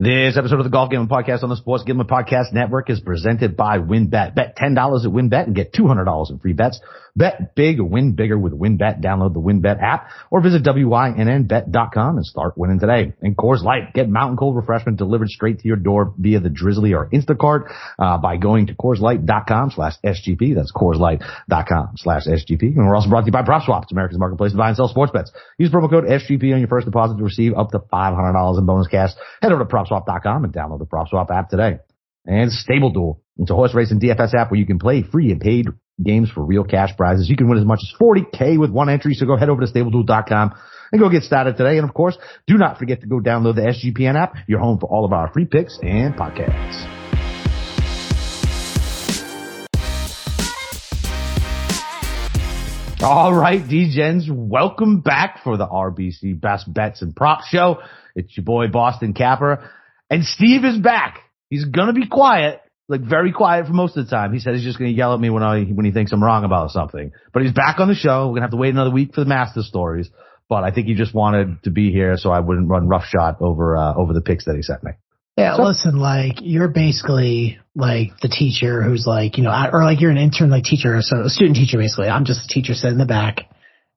[0.00, 3.56] This episode of the Golf Gambling Podcast on the Sports Gambling Podcast Network is presented
[3.56, 4.32] by WynnBET.
[4.32, 6.78] Bet $10 at WynnBET and get $200 in free bets.
[7.18, 9.02] Bet big, win bigger with WynnBET.
[9.02, 13.12] Download the WynnBET app or visit WYNNBet.com and start winning today.
[13.20, 16.94] And Coors Light, get mountain cold refreshment delivered straight to your door via the Drizzly
[16.94, 20.54] or Instacart uh, by going to CoorsLight.com slash SGP.
[20.54, 22.76] That's CoorsLight.com slash SGP.
[22.76, 23.82] And we're also brought to you by PropSwap.
[23.82, 25.32] It's America's marketplace to buy and sell sports bets.
[25.58, 28.86] Use promo code SGP on your first deposit to receive up to $500 in bonus
[28.86, 29.10] cash.
[29.42, 31.80] Head over to PropSwap.com and download the PropSwap app today.
[32.24, 33.22] And Stable Duel.
[33.38, 35.66] It's a horse racing DFS app where you can play free and paid
[36.02, 37.28] games for real cash prizes.
[37.28, 39.14] You can win as much as 40K with one entry.
[39.14, 40.54] So go head over to StableDuel.com
[40.92, 41.78] and go get started today.
[41.78, 42.16] And of course,
[42.46, 45.32] do not forget to go download the SGPN app, your home for all of our
[45.32, 46.86] free picks and podcasts.
[53.00, 57.80] All right, D-Gens, welcome back for the RBC Best Bets and Props Show.
[58.16, 59.70] It's your boy Boston Capper.
[60.10, 61.20] And Steve is back.
[61.48, 64.32] He's gonna be quiet, like very quiet for most of the time.
[64.32, 66.44] He said he's just gonna yell at me when I when he thinks I'm wrong
[66.44, 67.12] about something.
[67.32, 68.28] But he's back on the show.
[68.28, 70.08] We're gonna have to wait another week for the master stories.
[70.48, 73.76] But I think he just wanted to be here so I wouldn't run roughshod over
[73.76, 74.92] uh, over the picks that he sent me.
[75.36, 80.00] Yeah, so, listen, like you're basically like the teacher who's like, you know, or like
[80.00, 82.08] you're an intern like teacher, so a student teacher basically.
[82.08, 83.42] I'm just a teacher sitting in the back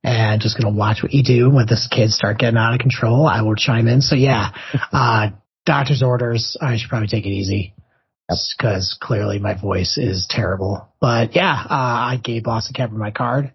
[0.03, 3.25] and just gonna watch what you do when this kids start getting out of control.
[3.25, 4.01] I will chime in.
[4.01, 4.49] So yeah,
[4.91, 5.29] uh,
[5.65, 6.57] doctor's orders.
[6.59, 7.73] I should probably take it easy
[8.57, 10.87] because clearly my voice is terrible.
[10.99, 13.51] But yeah, uh, I gave Boston Capper my card.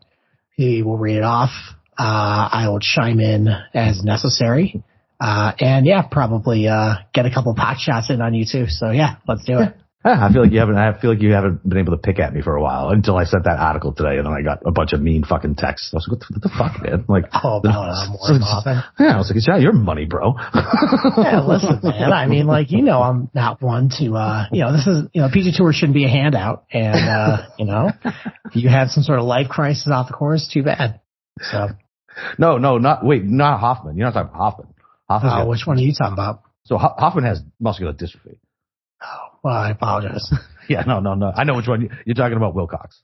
[0.57, 1.51] He will read it off.
[1.99, 4.83] Uh, I will chime in as necessary.
[5.21, 8.67] Uh, and yeah, probably, uh, get a couple pot shots in on you too.
[8.69, 9.75] So yeah, let's do it.
[10.12, 10.77] I feel like you haven't.
[10.77, 13.17] I feel like you haven't been able to pick at me for a while until
[13.17, 15.91] I sent that article today, and then I got a bunch of mean fucking texts.
[15.93, 18.31] I was like, "What the, what the fuck, man?" Like, oh, no, I'm more
[18.98, 22.13] Yeah, I was like, "It's yeah, your money, bro." yeah, listen, man.
[22.13, 25.23] I mean, like, you know, I'm not one to, uh, you know, this is, you
[25.23, 29.03] know, PGA Tour shouldn't be a handout, and uh, you know, if you have some
[29.03, 31.01] sort of life crisis off the course, too bad.
[31.41, 31.69] So,
[32.39, 33.97] no, no, not wait, not Hoffman.
[33.97, 34.75] You're not talking about Hoffman.
[35.09, 35.33] Hoffman.
[35.35, 36.42] Oh, which one are you talking about?
[36.64, 38.39] So Hoffman has muscular dystrophy.
[39.46, 40.29] Well, I apologize.
[40.68, 41.30] yeah, no, no, no.
[41.33, 42.57] I know which one you're talking about.
[42.57, 43.01] Wilcox.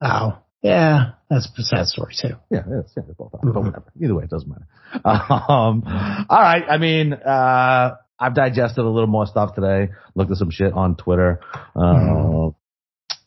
[0.00, 2.34] Oh, yeah, that's a sad story too.
[2.50, 3.30] Yeah, it's, yeah, both.
[3.30, 3.52] Mm-hmm.
[3.52, 3.92] But whatever.
[4.02, 4.66] Either way, it doesn't matter.
[5.48, 5.84] Um,
[6.28, 6.64] all right.
[6.68, 9.92] I mean, uh, I've digested a little more stuff today.
[10.16, 11.38] Looked at some shit on Twitter.
[11.76, 12.54] Uh, mm.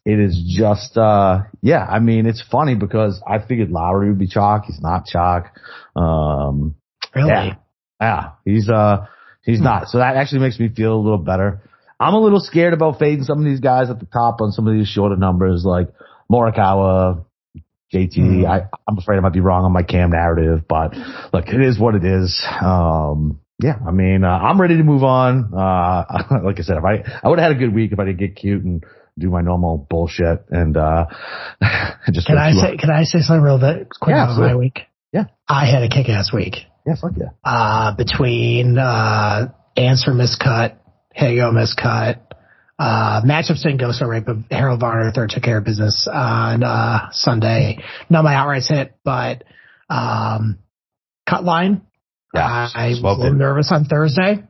[0.04, 1.86] It is just, uh, yeah.
[1.86, 4.66] I mean, it's funny because I figured Lowry would be chalk.
[4.66, 5.58] He's not chalk.
[5.96, 6.76] Um,
[7.16, 7.30] really?
[7.30, 7.56] Yeah.
[8.02, 9.06] yeah he's, uh,
[9.44, 9.64] he's mm.
[9.64, 9.88] not.
[9.88, 11.62] So that actually makes me feel a little better.
[12.00, 14.68] I'm a little scared about fading some of these guys at the top on some
[14.68, 15.90] of these shorter numbers like
[16.32, 17.26] Morikawa,
[17.94, 18.18] JT.
[18.18, 18.50] Mm.
[18.50, 20.96] I, I'm afraid I might be wrong on my cam narrative, but
[21.34, 22.42] look, it is what it is.
[22.62, 25.54] Um, yeah, I mean, uh, I'm ready to move on.
[25.54, 28.06] Uh, like I said, if I, I would have had a good week if I
[28.06, 28.84] didn't get cute and
[29.18, 31.08] do my normal bullshit and, uh,
[32.12, 32.28] just.
[32.28, 34.80] Can I say, can I say something real quick yeah, about my week?
[35.12, 35.26] Yeah.
[35.50, 36.56] I had a kick ass week.
[36.88, 37.32] Yeah, fuck yeah.
[37.44, 40.78] Uh, between, uh, Ancer miscut,
[41.20, 42.20] Hago miscut,
[42.80, 46.64] uh, matchups didn't go so right, but Harold Varner third took care of business on
[46.64, 47.80] uh, Sunday.
[48.10, 49.44] Not my outrights hit, but
[49.90, 50.60] um,
[51.28, 51.82] cut line.
[52.34, 54.44] Yeah, I was a little nervous on Thursday.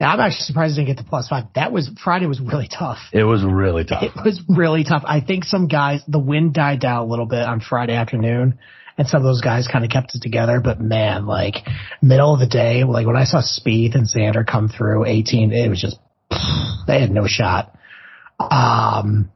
[0.00, 1.44] Yeah, I'm actually surprised I didn't get the plus five.
[1.54, 2.98] That was Friday was really tough.
[3.12, 4.02] It was really tough.
[4.02, 5.02] It was really tough.
[5.04, 8.58] I think some guys the wind died down a little bit on Friday afternoon,
[9.00, 10.60] and some of those guys kind of kept it together.
[10.62, 11.54] But man, like
[12.02, 15.70] middle of the day, like when I saw Spieth and Xander come through 18, it
[15.70, 15.96] was just
[16.86, 17.74] they had no shot.
[18.38, 19.32] Um,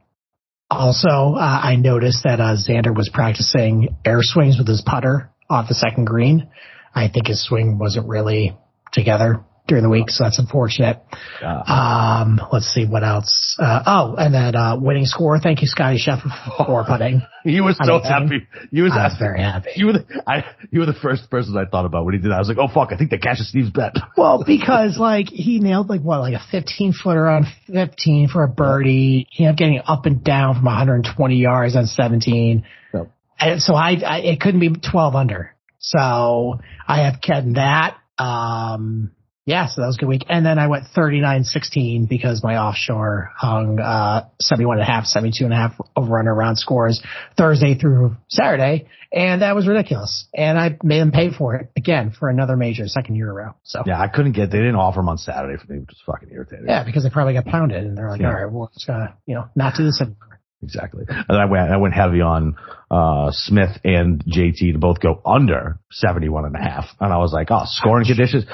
[0.69, 5.67] also, uh, I noticed that uh, Xander was practicing air swings with his putter off
[5.67, 6.47] the second green.
[6.93, 8.55] I think his swing wasn't really
[8.93, 11.01] together during the week, so that's unfortunate.
[11.41, 13.55] Um, let's see what else.
[13.59, 15.39] Uh, oh, and then uh, winning score.
[15.39, 17.23] Thank you, Scotty Scheffler, for putting.
[17.43, 18.47] you was so happy.
[18.71, 19.69] You was, I was very happy.
[19.75, 22.29] You were the, I, you were the first person I thought about when he did
[22.29, 22.35] that.
[22.35, 23.95] I was like, oh fuck, I think the cash is Steve's bet.
[24.17, 28.47] well, because like he nailed like what, like a 15 footer on 15 for a
[28.47, 29.27] birdie.
[29.31, 32.65] He ended up getting up and down from 120 yards on 17.
[32.93, 33.11] Yep.
[33.39, 35.55] And so I, I, it couldn't be 12 under.
[35.79, 37.97] So I have kept that.
[38.17, 39.11] Um,
[39.45, 40.25] yeah, so that was a good week.
[40.27, 45.43] And then I went 39-16 because my offshore hung, uh, 71 and a half, 72
[45.43, 46.99] and a half over under round scores
[47.37, 48.87] Thursday through Saturday.
[49.13, 50.27] And that was ridiculous.
[50.33, 53.53] And I made them pay for it again for another major second year around.
[53.63, 56.01] So yeah, I couldn't get, they didn't offer them on Saturday for me, which was
[56.07, 56.65] fucking irritating.
[56.67, 58.29] Yeah, because they probably got pounded and they're like, yeah.
[58.29, 60.41] all right, well, it's gonna, you know, not do this anymore.
[60.63, 61.05] Exactly.
[61.07, 62.55] And I went, I went heavy on,
[62.89, 66.85] uh, Smith and JT to both go under 71 and a half.
[66.99, 68.45] And I was like, oh, scoring conditions.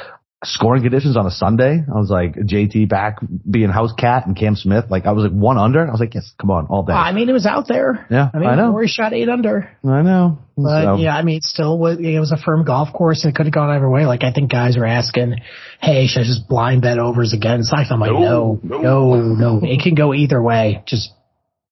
[0.43, 1.83] Scoring conditions on a Sunday.
[1.87, 3.17] I was like JT back
[3.49, 4.85] being house cat and Cam Smith.
[4.89, 5.87] Like I was like one under.
[5.87, 6.93] I was like, yes, come on, all day.
[6.93, 8.07] I mean, it was out there.
[8.09, 8.71] Yeah, I mean, I know.
[8.71, 9.69] Rory shot eight under.
[9.85, 10.39] I know.
[10.57, 13.45] But So- yeah, I mean, still it was a firm golf course and it could
[13.45, 14.05] have gone either way.
[14.05, 15.35] Like I think guys were asking,
[15.79, 17.71] Hey, should I just blind bet overs against?
[17.73, 20.83] I'm like, no, no, no, It can go either way.
[20.87, 21.11] Just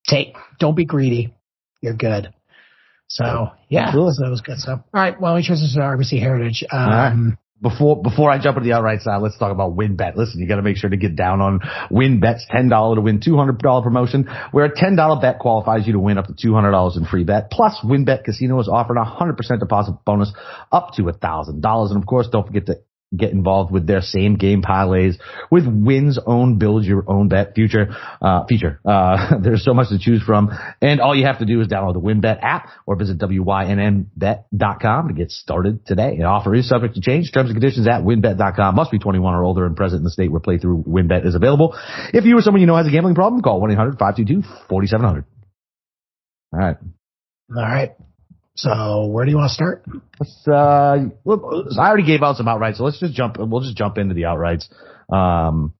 [0.07, 1.33] take, don't be greedy.
[1.81, 2.33] You're good.
[3.07, 4.13] So yeah, Absolutely.
[4.13, 4.59] so that was good.
[4.59, 6.63] So all right, well, we transition to RBC Heritage.
[6.71, 7.37] Um, right.
[7.61, 10.15] Before before I jump into the outright side, let's talk about WynnBET.
[10.15, 11.59] Listen, you got to make sure to get down on
[11.91, 15.85] WynnBET's ten dollar to win two hundred dollar promotion, where a ten dollar bet qualifies
[15.85, 17.51] you to win up to two hundred dollars in free bet.
[17.51, 20.31] Plus, WynnBET Casino is offering a hundred percent deposit bonus
[20.71, 22.77] up to a thousand dollars, and of course, don't forget to
[23.15, 25.15] get involved with their same game parlays
[25.49, 28.79] with Wynn's own build your own bet future uh, feature.
[28.85, 30.49] Uh, there's so much to choose from,
[30.81, 35.13] and all you have to do is download the WynnBET app or visit wynnbet.com to
[35.13, 36.15] get started today.
[36.15, 37.31] An offer is subject to change.
[37.31, 38.75] Terms and conditions at wynnbet.com.
[38.75, 41.77] Must be 21 or older and present in the state where playthrough WynnBET is available.
[42.13, 45.25] If you or someone you know has a gambling problem, call 1-800-522-4700.
[46.51, 46.77] All right.
[47.55, 47.91] all right.
[48.59, 49.85] So where do you want to start?
[50.19, 50.51] Let's, uh,
[51.79, 54.23] I already gave out some outrights, so let's just jump, we'll just jump into the
[54.23, 54.67] outrights.
[55.09, 55.73] Um,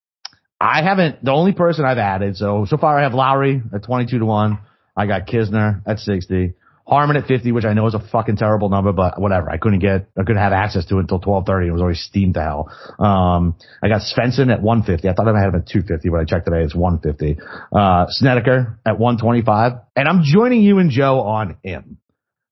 [0.62, 4.20] I haven't, the only person I've added, so, so far I have Lowry at 22
[4.20, 4.60] to 1.
[4.96, 6.54] I got Kisner at 60.
[6.88, 9.50] Harman at 50, which I know is a fucking terrible number, but whatever.
[9.50, 11.68] I couldn't get, I couldn't have access to it until 1230.
[11.68, 12.72] It was already steamed to hell.
[12.98, 15.08] Um, I got Svensson at 150.
[15.08, 16.64] I thought I had him at 250, but I checked today.
[16.64, 17.42] It's 150.
[17.74, 19.74] Uh, Snedeker at 125.
[19.98, 21.98] And I'm joining you and Joe on him.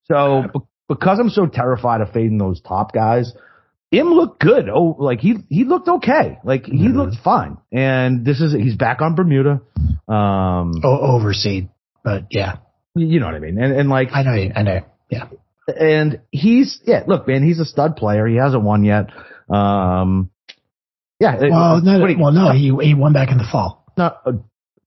[0.08, 0.60] So be-
[0.90, 3.34] because I'm so terrified of fading those top guys,
[3.92, 4.70] him looked good.
[4.70, 6.40] Oh, like he he looked okay.
[6.44, 6.96] Like he Mhm.
[6.96, 7.58] looked fine.
[7.72, 9.62] And this is he's back on Bermuda.
[10.08, 11.70] Um, Oh, overseed.
[12.04, 12.58] But yeah,
[12.96, 13.62] you know what I mean.
[13.62, 14.52] And and like I know you.
[14.56, 14.80] I know.
[15.10, 15.26] Yeah.
[15.80, 17.04] and he's yeah.
[17.08, 18.26] Look, man, he's a stud player.
[18.28, 19.08] He hasn't won yet.
[19.50, 20.30] Um,
[21.20, 21.36] yeah.
[21.36, 23.84] it- Well, no, you- well, no, he he won back in the fall.
[23.98, 24.32] no, uh,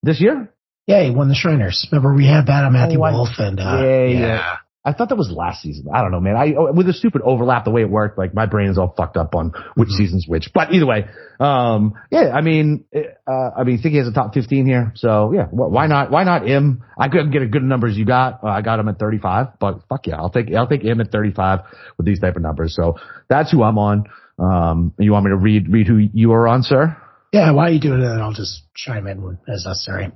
[0.03, 0.51] this year.
[0.87, 1.87] Yeah, he won the Shriners.
[1.93, 4.57] Remember we had that on Matthew Oh, Wolff and uh, Yeah, yeah.
[4.82, 5.88] I thought that was last season.
[5.93, 6.37] I don't know, man.
[6.37, 9.19] I with the stupid overlap, the way it worked, like my brain is all fucked
[9.19, 9.93] up on which Mhm.
[9.93, 10.53] season's which.
[10.55, 11.05] But either way,
[11.38, 12.32] um, yeah.
[12.35, 14.93] I mean, uh, I mean, I think he has a top fifteen here.
[14.94, 16.11] So yeah, why not?
[16.11, 16.82] Why not him?
[16.99, 18.43] I couldn't get a good number as you got.
[18.43, 21.00] Uh, I got him at thirty five, but fuck yeah, I'll take I'll take him
[21.03, 21.61] at thirty five
[21.99, 22.75] with these type of numbers.
[22.75, 22.97] So
[23.29, 24.05] that's who I'm on.
[24.38, 26.97] Um, you want me to read read who you are on, sir?
[27.33, 28.03] Yeah, why are you doing?
[28.03, 30.11] And I'll just chime in when as necessary.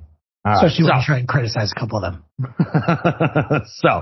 [0.45, 2.23] All right, Especially when so- you try and criticize a couple of them.
[3.77, 4.01] so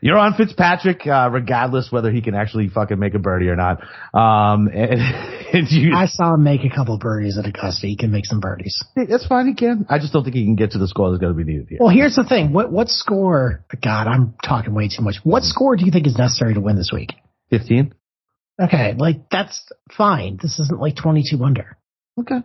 [0.00, 3.82] you're on Fitzpatrick, uh, regardless whether he can actually fucking make a birdie or not.
[4.14, 5.00] Um, and,
[5.52, 7.88] and you, I saw him make a couple birdies at Augusta.
[7.88, 8.80] He can make some birdies.
[8.94, 9.48] that's fine.
[9.48, 9.84] He can.
[9.90, 11.66] I just don't think he can get to the score that's going to be needed
[11.68, 11.78] here.
[11.80, 12.52] Well, here's the thing.
[12.52, 13.64] What what score?
[13.82, 15.16] God, I'm talking way too much.
[15.24, 17.14] What score do you think is necessary to win this week?
[17.50, 17.92] 15.
[18.62, 19.60] Okay, like that's
[19.96, 20.38] fine.
[20.40, 21.76] This isn't like 22 under.
[22.20, 22.44] Okay.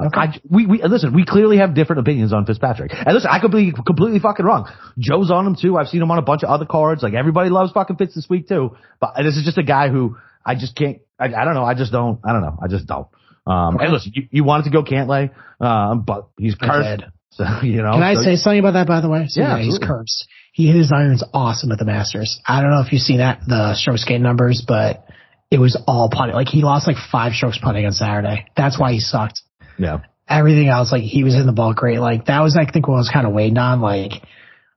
[0.00, 0.18] Okay.
[0.18, 2.92] I, we, we, listen, we clearly have different opinions on Fitzpatrick.
[2.94, 4.72] And listen, I could be completely fucking wrong.
[4.98, 5.76] Joe's on him too.
[5.76, 7.02] I've seen him on a bunch of other cards.
[7.02, 8.76] Like everybody loves fucking Fitz this week too.
[9.00, 11.64] But this is just a guy who I just can't, I, I don't know.
[11.64, 12.58] I just don't, I don't know.
[12.62, 13.06] I just don't.
[13.46, 13.84] Um, Okay.
[13.84, 15.30] and listen, you, you wanted to go Cantlay,
[15.60, 17.02] um, but he's cursed.
[17.30, 17.92] So, you know.
[17.92, 19.26] Can I so- say something about that, by the way?
[19.28, 20.26] So, Yeah, he's cursed.
[20.52, 22.40] He hit his irons awesome at the Masters.
[22.46, 25.06] I don't know if you've seen that, the strokes gained numbers, but
[25.50, 26.34] it was all putting.
[26.34, 28.46] Like he lost like five strokes putting on Saturday.
[28.56, 29.40] That's why he sucked.
[29.82, 30.00] Yeah.
[30.28, 31.98] Everything else, like he was in the ball great.
[31.98, 33.80] Like that was, I think, what I was kind of waiting on.
[33.80, 34.12] Like,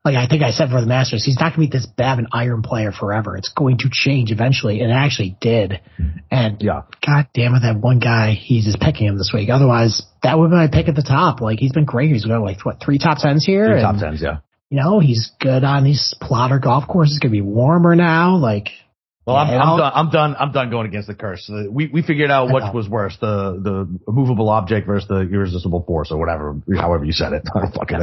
[0.04, 2.14] like I think I said for the Masters, he's not going to be this bad
[2.14, 3.38] of an iron player forever.
[3.38, 5.82] It's going to change eventually, and it actually did.
[6.30, 6.82] And Yeah.
[7.06, 9.50] God damn it, that one guy, he's just picking him this week.
[9.50, 11.42] Otherwise, that would be my pick at the top.
[11.42, 12.12] Like he's been great.
[12.12, 13.66] He's got like what three top tens here.
[13.66, 14.38] Three and, top tens, yeah.
[14.70, 17.16] You know, he's good on these plotter golf courses.
[17.16, 18.38] It's gonna be warmer now.
[18.38, 18.70] Like,
[19.25, 19.91] Well, I'm, I'm done.
[19.96, 20.36] I'm done.
[20.39, 21.50] I'm done going against the curse.
[21.50, 25.84] Uh, We we figured out what was worse: the the movable object versus the irresistible
[25.84, 27.44] force, or whatever, however you said it.
[27.55, 28.01] I don't fucking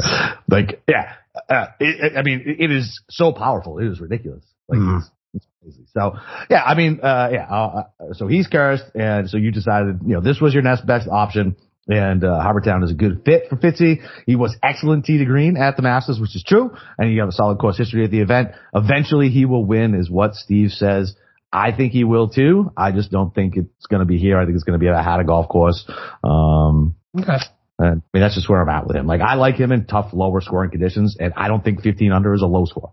[0.48, 0.82] like.
[0.88, 1.14] Yeah,
[1.48, 3.78] uh, it, I mean, it is so powerful.
[3.78, 4.44] It is ridiculous.
[4.68, 4.98] Like Mhm.
[4.98, 5.84] it's, it's crazy.
[5.94, 6.16] So
[6.50, 7.46] yeah, I mean, uh, yeah.
[7.48, 10.84] Uh, uh, so he's cursed, and so you decided, you know, this was your next
[10.86, 11.54] best option.
[11.88, 14.02] And uh, Harbour Town is a good fit for Fitzy.
[14.24, 17.28] He was excellent tee to green at the Masters, which is true, and he got
[17.28, 18.50] a solid course history at the event.
[18.72, 21.16] Eventually, he will win, is what Steve says.
[21.52, 22.72] I think he will too.
[22.76, 24.38] I just don't think it's going to be here.
[24.38, 25.84] I think it's going to be at a Hatta golf course.
[26.22, 27.38] Um, okay,
[27.78, 29.06] and I mean, that's just where I'm at with him.
[29.06, 32.32] Like, I like him in tough, lower scoring conditions, and I don't think 15 under
[32.32, 32.92] is a low score.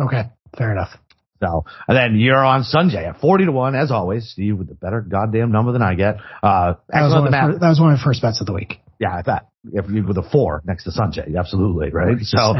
[0.00, 0.22] okay,
[0.56, 0.98] fair enough.
[1.40, 4.30] So, and then you're on Sungjae at 40 to 1, as always.
[4.30, 6.16] Steve with the better goddamn number than I get.
[6.42, 7.50] Uh, That was, one of my map.
[7.52, 8.80] fir- that was one of my first bets of the week.
[9.00, 9.48] Yeah, I bet.
[9.72, 12.16] If you with a four next to Sungjae, absolutely, right?
[12.20, 12.54] So.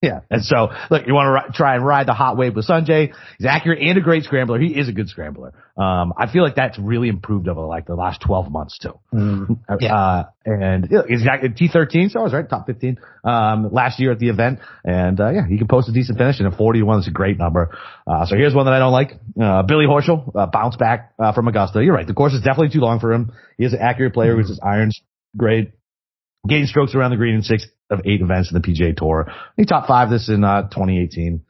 [0.00, 0.20] Yeah.
[0.30, 3.12] And so, look, you want to ri- try and ride the hot wave with Sungjae.
[3.36, 4.60] He's accurate and a great scrambler.
[4.60, 5.52] He is a good scrambler.
[5.76, 8.98] Um, I feel like that's really improved over like the last 12 months too.
[9.12, 9.88] Mm, yeah.
[9.98, 13.98] Uh, and you know, he's got T13, so I was right, top 15, um, last
[13.98, 14.60] year at the event.
[14.84, 17.08] And, uh, yeah, he can post a decent finish and a 40 to 1 is
[17.08, 17.76] a great number.
[18.06, 19.12] Uh, so here's one that I don't like.
[19.40, 21.82] Uh, Billy Horschel, uh, bounce back, uh, from Augusta.
[21.82, 22.06] You're right.
[22.06, 23.32] The course is definitely too long for him.
[23.58, 25.00] He is an accurate player, which is irons
[25.36, 25.72] great.
[26.48, 29.32] Gain strokes around the green in six of eight events in the PGA Tour.
[29.56, 31.42] He top five this in uh, 2018.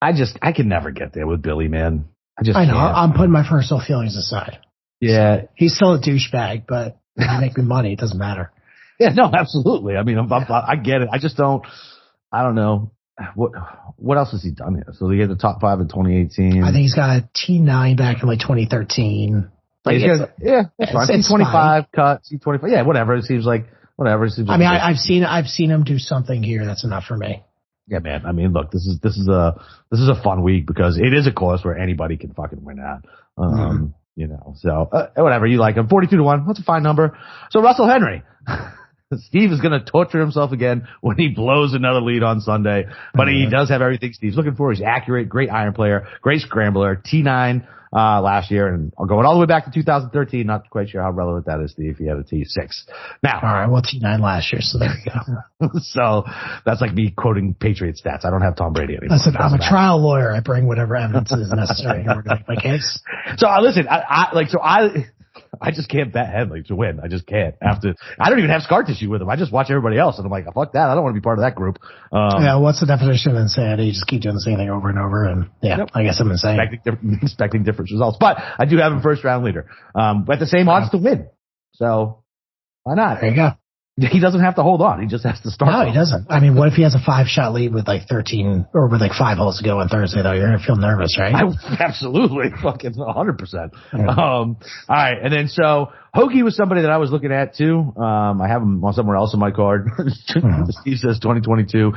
[0.00, 2.06] I just I can never get there with Billy, man.
[2.38, 2.74] I just I know.
[2.74, 2.96] can't.
[2.96, 4.58] I'm putting my personal feelings aside.
[5.00, 8.52] yeah, He's still a douchebag, but if you make me money, it doesn't matter.
[9.00, 9.96] yeah, no, absolutely.
[9.96, 11.08] I mean, I'm, I'm, I get it.
[11.12, 11.64] I just don't.
[12.30, 12.92] I don't know
[13.34, 13.52] what
[13.96, 14.86] what else has he done here.
[14.92, 16.62] So he had the top five in 2018.
[16.62, 19.50] I think he's got a T9 back in like 2013.
[19.84, 21.08] Like, He's it's- yeah, it's- fine.
[21.10, 22.70] it's C25 cut, C25.
[22.70, 23.16] Yeah, whatever.
[23.16, 23.66] It seems like
[23.98, 24.28] whatever.
[24.48, 27.42] I mean, I, I've seen I've seen him do something here that's enough for me.
[27.88, 28.24] Yeah, man.
[28.24, 31.12] I mean, look, this is this is a this is a fun week because it
[31.12, 33.04] is a course where anybody can fucking win at.
[33.36, 33.86] Um, Mm-hmm.
[34.16, 36.46] you know, so uh, whatever you like him, forty-two to one.
[36.46, 37.18] That's a fine number.
[37.50, 38.22] So Russell Henley.
[39.16, 43.28] Steve is going to torture himself again when he blows another lead on Sunday, but
[43.28, 44.70] he does have everything Steve's looking for.
[44.70, 49.40] He's accurate, great iron player, great scrambler, T9, uh, last year and going all the
[49.40, 50.46] way back to 2013.
[50.46, 51.96] Not quite sure how relevant that is, Steve.
[51.96, 52.84] He had a T6.
[53.22, 55.68] Now, All right, well T9 last year, so there you go.
[55.80, 56.24] so
[56.66, 58.24] that's like me quoting Patriot stats.
[58.24, 59.16] I don't have Tom Brady anymore.
[59.16, 59.70] Listen, I'm a matter.
[59.70, 60.32] trial lawyer.
[60.32, 63.00] I bring whatever evidence is necessary in order to make my case.
[63.38, 65.06] So I listen, I, I like so I
[65.60, 67.00] I just can't bet Henley to win.
[67.02, 67.54] I just can't.
[67.62, 69.28] After I don't even have scar tissue with him.
[69.28, 70.88] I just watch everybody else and I'm like, fuck that.
[70.88, 71.78] I don't want to be part of that group.
[72.12, 73.84] Um, yeah, what's the definition of insanity?
[73.84, 75.90] You just keep doing the same thing over and over, and yeah, Yep.
[75.94, 76.58] I guess I'm insane.
[76.58, 79.66] expecting, different, expecting different results, but I do have him first round leader.
[79.94, 81.28] Um, at the same odds to win.
[81.74, 82.22] So
[82.84, 83.20] why not?
[83.20, 83.50] There you go.
[84.12, 85.00] He doesn't have to hold on.
[85.00, 85.72] He just has to start.
[85.72, 86.26] No, he doesn't.
[86.30, 89.00] I mean, what if he has a five shot lead with like 13 or with
[89.00, 90.32] like five holes to go on Thursday though?
[90.32, 91.34] You're going to feel nervous, right?
[91.34, 93.72] I, absolutely, fucking hundred percent.
[93.92, 94.06] Yeah.
[94.08, 94.56] Um, all
[94.88, 97.92] right, and then so Hoge was somebody that I was looking at too.
[97.96, 99.88] Um, I have him on somewhere else in my card.
[100.16, 101.92] Steve says 2022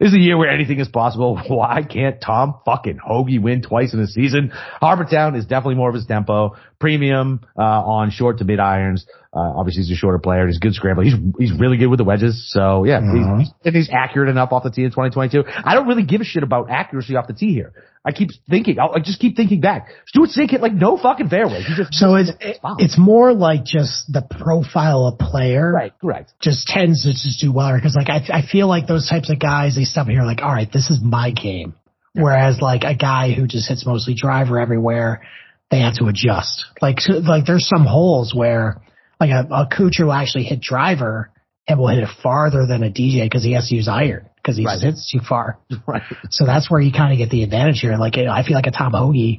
[0.00, 1.36] is a year where anything is possible.
[1.48, 4.50] Why can't Tom fucking Hoge win twice in a season?
[4.80, 6.56] Harbour Town is definitely more of his tempo.
[6.78, 9.06] Premium uh, on short to mid irons.
[9.32, 10.46] Uh, obviously he's a shorter player.
[10.46, 11.02] He's a good scrambler.
[11.02, 12.48] He's he's really good with the wedges.
[12.52, 13.40] So yeah, Mhm.
[13.40, 15.42] he's, and he's accurate enough off the tee in 2022.
[15.64, 17.72] I don't really give a shit about accuracy off the tee here.
[18.06, 19.88] I keep thinking, I'll, I just keep thinking back.
[20.06, 21.62] Stewart Cink hit like no fucking fairway.
[21.62, 22.32] He just So it's
[22.78, 26.34] it's more like just the profile of player right, correct.
[26.40, 29.38] just tends to just do well because like I I feel like those types of
[29.38, 31.74] guys they step here like all right this is my game,
[32.12, 35.22] whereas like a guy who just hits mostly driver everywhere
[35.70, 38.82] they have to adjust like so, like there's some holes where
[39.18, 41.30] like a, a Kuchar will actually hit driver
[41.66, 44.58] and will hit it farther than a DJ because he has to use iron because
[44.58, 44.74] he Right.
[44.74, 45.58] just hits too far.
[45.86, 46.02] Right.
[46.30, 47.96] So that's where you kind of get the advantage here.
[47.96, 49.38] Like I feel like a Tom Hoge,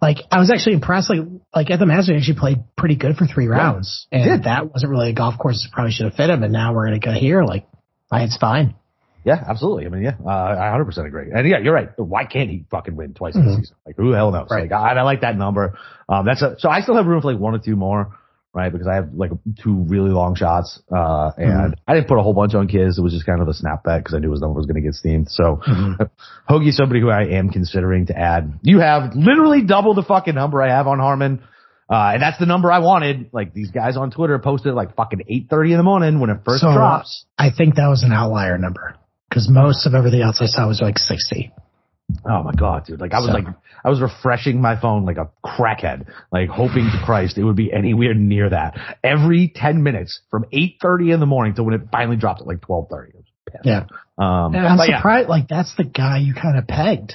[0.00, 1.10] like I was actually impressed.
[1.10, 1.20] Like
[1.54, 4.44] like at the Masters, he actually played pretty good for three rounds, he and did.
[4.44, 6.42] that wasn't really a golf course that probably should have fit him.
[6.44, 7.42] And now we're gonna go here.
[7.44, 7.66] Like
[8.12, 8.74] it's fine.
[9.24, 9.86] Yeah, absolutely.
[9.86, 11.32] I mean, yeah, uh, I 100% agree.
[11.34, 11.88] And yeah, you're right.
[11.98, 13.54] Why can't he fucking win twice in Mhm.
[13.54, 13.76] a season?
[13.84, 14.46] Like, who the hell knows?
[14.48, 14.70] Right.
[14.70, 15.76] Like, I, I like that number.
[16.08, 18.16] Um, that's a, so I still have room for like one or two more,
[18.56, 18.72] right?
[18.72, 19.30] Because I have like
[19.62, 20.80] two really long shots.
[20.90, 22.96] Uh, and I didn't put a whole bunch on Kiz.
[22.98, 24.76] It was just kind of a snap bet because I knew his number was going
[24.76, 25.28] to get steamed.
[25.30, 26.08] So Mhm.
[26.48, 28.58] Hoge's somebody who I am considering to add.
[28.62, 31.42] You have literally double the fucking number I have on Harman.
[31.88, 33.28] Uh, and that's the number I wanted.
[33.32, 36.62] Like these guys on Twitter posted like fucking 8.30 in the morning when it first
[36.62, 37.26] So, drops.
[37.38, 38.96] I think that was an outlier number
[39.28, 41.52] because most of everything else I saw was like sixty.
[42.24, 43.00] Oh my god, dude!
[43.00, 43.46] Like I was So- like,
[43.84, 47.72] I was refreshing my phone like a crackhead, like hoping to Christ it would be
[47.72, 48.96] anywhere near that.
[49.02, 52.46] Every ten minutes from eight thirty in the morning to when it finally dropped at
[52.46, 53.12] like twelve thirty.
[53.64, 53.84] Yeah,
[54.18, 55.28] Um, and I'm but yeah, surprised.
[55.28, 57.14] Like that's the guy you kind of pegged.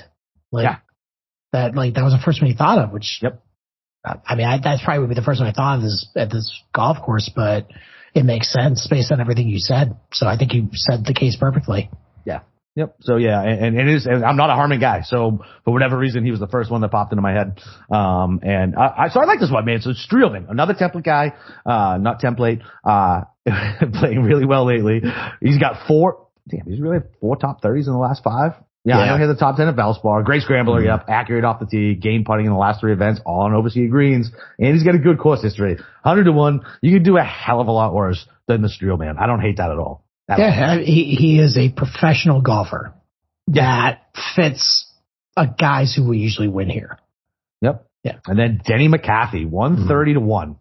[0.51, 0.75] Like Yeah.
[1.53, 1.75] that.
[1.75, 2.91] Like that was the first one you thought of.
[2.91, 3.41] Which Yep.
[4.05, 6.07] I I mean, I, that's probably would be the first one I thought of this
[6.15, 7.67] at this golf course, but
[8.15, 9.95] it makes sense based on everything you said.
[10.13, 11.89] So I think you said the case perfectly.
[12.75, 12.95] Yep.
[13.01, 14.05] So yeah, and, and it is.
[14.05, 16.81] And I'm not a Harman guy, so for whatever reason, he was the first one
[16.81, 17.59] that popped into my head.
[17.89, 19.81] Um, and I, I so I like this one, man.
[19.81, 21.33] So Streelman, another template guy,
[21.65, 23.23] uh, not template, uh,
[23.99, 25.01] playing really well lately.
[25.41, 26.27] He's got four.
[26.47, 28.53] Damn, he's really four top thirties in the last five.
[28.83, 30.23] Yeah, I know he had the top ten at Valspar.
[30.23, 31.05] Great scrambler, yep.
[31.07, 34.31] Accurate off the tee, game putting in the last three events, all on overseed greens,
[34.57, 35.77] and he's got a good course history.
[36.03, 36.61] Hundred to one.
[36.81, 39.19] You can do a hell of a lot worse than the Streelman.
[39.19, 40.03] I don't hate that at all.
[40.29, 40.45] At all.
[40.45, 42.93] Yeah, he he is a professional golfer
[43.47, 44.03] that
[44.35, 44.91] fits
[45.35, 46.97] a guys who will usually win here.
[47.61, 47.87] Yep.
[48.03, 48.17] Yeah.
[48.25, 50.55] And then Denny McCarthy, 130 to 1.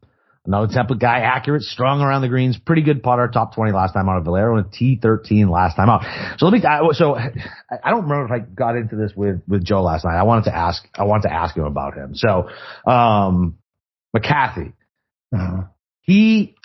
[0.46, 4.08] Another template guy, accurate, strong around the greens, pretty good putter, top 20 last time
[4.08, 6.02] out of Valero and a T13 last time out.
[6.38, 6.60] So let me,
[6.94, 10.16] so I don't remember if I got into this with, with Joe last night.
[10.16, 12.14] I wanted to ask, I wanted to ask him about him.
[12.14, 12.48] So,
[12.86, 13.58] um,
[14.14, 14.72] McCarthy,
[15.34, 15.64] uh-huh.
[16.00, 16.56] he,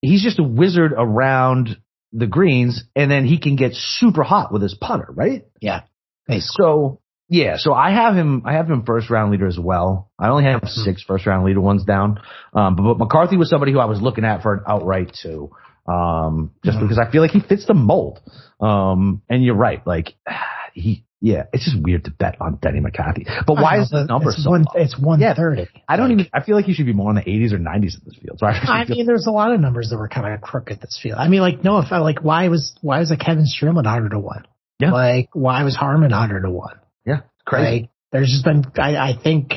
[0.00, 1.78] he's just a wizard around
[2.12, 5.46] the greens and then he can get super hot with his putter, right?
[5.60, 5.82] Yeah.
[6.26, 6.64] Basically.
[6.64, 7.00] So
[7.30, 8.42] yeah, so I have him.
[8.46, 10.10] I have him first round leader as well.
[10.18, 10.82] I only have mm-hmm.
[10.82, 12.20] six first round leader ones down.
[12.54, 15.50] Um, but, but, McCarthy was somebody who I was looking at for an outright too.
[15.86, 16.86] Um, just mm-hmm.
[16.86, 18.20] because I feel like he fits the mold.
[18.60, 19.86] Um, and you're right.
[19.86, 20.14] Like
[20.72, 23.26] he, yeah, it's just weird to bet on Denny McCarthy.
[23.46, 25.62] But why know, is the number it's so one, It's one thirty.
[25.62, 26.30] Yeah, I don't like, even.
[26.32, 28.38] I feel like he should be more in the 80s or 90s in this field.
[28.38, 30.98] So I, I mean, there's a lot of numbers that were kind of crooked this
[31.02, 31.18] field.
[31.18, 34.10] I mean, like no, if I like why was why was a Kevin Streelman hundred
[34.10, 34.46] to one?
[34.78, 34.92] Yeah.
[34.92, 36.78] Like why was Harman hundred to one?
[37.04, 37.80] Yeah, crazy.
[37.82, 39.52] Like, there's just been, I, I think,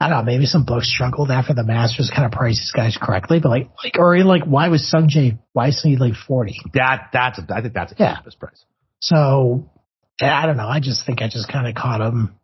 [0.00, 2.98] I don't know, maybe some books struggled after the Masters kind of priced these guys
[3.00, 6.60] correctly, but like, like, or like, why was Sungjae, why is he like 40?
[6.74, 8.16] That, that's, a, I think that's a yeah.
[8.38, 8.64] price.
[9.00, 9.70] So,
[10.20, 10.68] I don't know.
[10.68, 12.34] I just think I just kind of caught him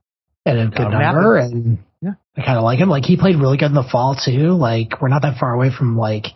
[0.45, 2.15] at a good number and yeah.
[2.37, 2.89] I kind of like him.
[2.89, 4.53] Like he played really good in the fall too.
[4.53, 6.27] Like we're not that far away from like,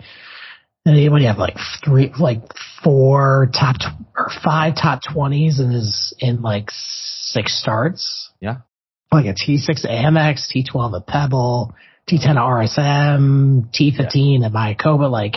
[0.85, 1.39] what do you have?
[1.39, 2.43] Like three, like
[2.83, 8.31] four top tw- or five top 20s and is in like six starts.
[8.41, 8.59] Yeah
[9.13, 11.75] like a T6 Amex, T12 at Pebble,
[12.09, 14.47] T10 RSM, T15 yeah.
[14.47, 15.11] at Mayakoba.
[15.11, 15.37] Like,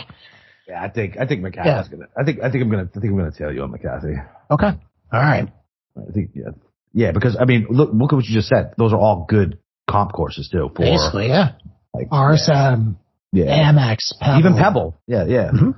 [0.68, 1.96] yeah, I think I think McCarthy's yeah.
[1.96, 2.08] gonna.
[2.16, 2.88] I think I think I'm gonna.
[2.94, 4.14] I think I'm gonna tell you on McCarthy.
[4.50, 4.70] Okay.
[5.12, 5.48] All right.
[5.96, 6.50] I think yeah,
[6.92, 7.12] yeah.
[7.12, 8.74] Because I mean, look look at what you just said.
[8.78, 10.70] Those are all good comp courses too.
[10.74, 11.52] For, Basically, yeah.
[11.92, 12.96] Like RSM,
[13.32, 13.72] yeah.
[13.72, 14.38] Amex, Pebble.
[14.38, 15.00] even Pebble.
[15.06, 15.50] Yeah, yeah.
[15.50, 15.70] Mm-hmm.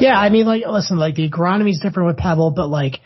[0.00, 2.98] Yeah, I mean, like, listen, like the agronomy is different with Pebble, but like,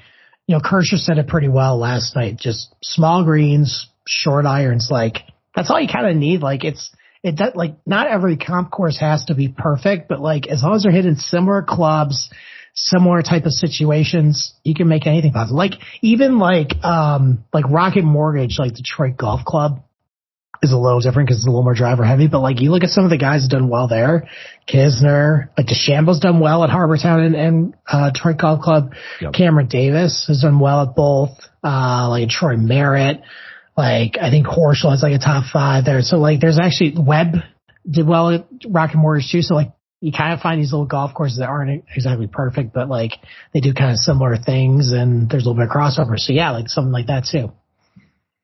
[0.46, 2.38] you know, Kershaw said it pretty well last night.
[2.38, 5.18] Just small greens, short irons, like
[5.54, 6.40] that's all you kind of need.
[6.40, 6.90] Like it's
[7.22, 10.74] it does like not every comp course has to be perfect, but like as long
[10.74, 12.30] as they're hitting similar clubs,
[12.74, 15.58] similar type of situations, you can make anything possible.
[15.58, 19.82] Like even like um like Rocket Mortgage, like Detroit Golf Club
[20.62, 22.28] is a little different because it's a little more driver heavy.
[22.28, 24.28] But like you look at some of the guys that done well there,
[24.68, 28.92] Kisner, like DeChambeau's done well at Harbour Town and, and uh, Detroit Golf Club.
[29.20, 29.32] Yep.
[29.32, 31.30] Cameron Davis has done well at both.
[31.64, 33.22] Uh, like Troy Merritt.
[33.76, 36.02] Like I think Horschel has like a top five there.
[36.02, 37.36] So like there's actually Webb
[37.88, 39.42] did well at Rocket Mortgage too.
[39.42, 42.88] So like you kind of find these little golf courses that aren't exactly perfect, but
[42.88, 43.12] like
[43.52, 46.18] they do kind of similar things and there's a little bit of crossover.
[46.18, 47.52] So yeah, like something like that too.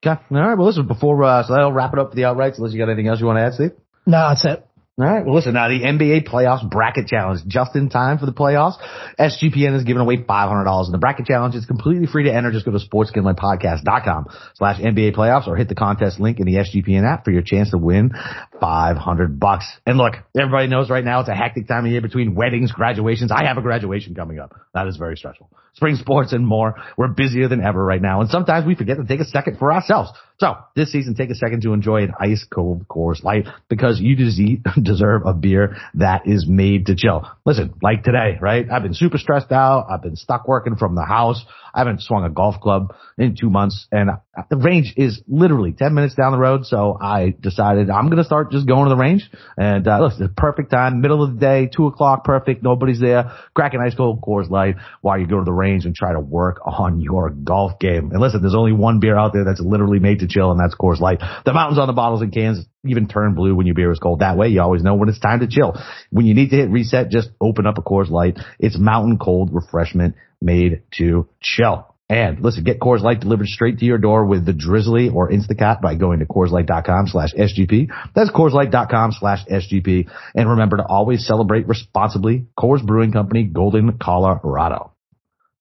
[0.04, 0.20] Okay.
[0.30, 0.56] All right.
[0.56, 2.90] Well, listen, before, uh, so that'll wrap it up for the outrights unless you got
[2.90, 3.72] anything else you want to add, Steve?
[4.04, 4.66] No, that's it.
[4.98, 5.26] All right.
[5.26, 8.76] Well, listen, now the NBA playoffs bracket challenge just in time for the playoffs.
[9.20, 11.54] SGPN is giving away $500 in the bracket challenge.
[11.54, 12.50] It's completely free to enter.
[12.50, 17.04] Just go to sportsgamblingpodcast.com slash NBA playoffs or hit the contest link in the SGPN
[17.04, 18.12] app for your chance to win
[18.58, 19.66] 500 bucks.
[19.84, 23.30] And look, everybody knows right now it's a hectic time of year between weddings, graduations.
[23.30, 24.54] I have a graduation coming up.
[24.72, 25.50] That is very stressful.
[25.76, 26.74] Spring sports and more.
[26.96, 28.22] We're busier than ever right now.
[28.22, 30.10] And sometimes we forget to take a second for ourselves.
[30.38, 34.16] So this season, take a second to enjoy an ice cold Coors Light because you
[34.82, 37.28] deserve a beer that is made to chill.
[37.44, 38.66] Listen, like today, right?
[38.70, 39.86] I've been super stressed out.
[39.90, 41.44] I've been stuck working from the house.
[41.76, 44.10] I haven't swung a golf club in two months and
[44.50, 46.66] the range is literally 10 minutes down the road.
[46.66, 50.36] So I decided I'm going to start just going to the range and, uh, look,
[50.36, 52.62] perfect time, middle of the day, two o'clock, perfect.
[52.62, 53.32] Nobody's there.
[53.54, 56.20] Crack an ice cold Coors Light while you go to the range and try to
[56.20, 58.10] work on your golf game.
[58.12, 60.60] And listen, there's only one beer out there that's literally made to to chill, and
[60.60, 61.20] that's Coors Light.
[61.44, 64.20] The mountains on the bottles and cans even turn blue when your beer is cold.
[64.20, 65.80] That way, you always know when it's time to chill.
[66.10, 68.38] When you need to hit reset, just open up a Coors Light.
[68.58, 71.86] It's mountain cold refreshment made to chill.
[72.08, 75.80] And listen, get Coors Light delivered straight to your door with the Drizzly or Instacart
[75.80, 77.88] by going to CoorsLight.com slash SGP.
[78.14, 80.08] That's CoorsLight.com slash SGP.
[80.34, 82.46] And remember to always celebrate responsibly.
[82.56, 84.92] Coors Brewing Company, Golden, Colorado.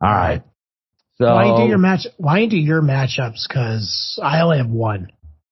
[0.02, 0.44] All right.
[1.18, 2.06] So why do your match?
[2.18, 3.48] Why do your matchups?
[3.48, 5.08] Because I only have one.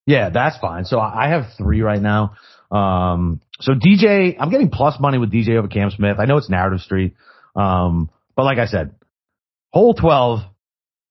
[0.05, 0.85] Yeah, that's fine.
[0.85, 2.35] So I have three right now.
[2.71, 6.17] Um, so DJ, I'm getting plus money with DJ over Cam Smith.
[6.19, 7.13] I know it's narrative street.
[7.55, 8.95] Um, but like I said,
[9.71, 10.39] hole 12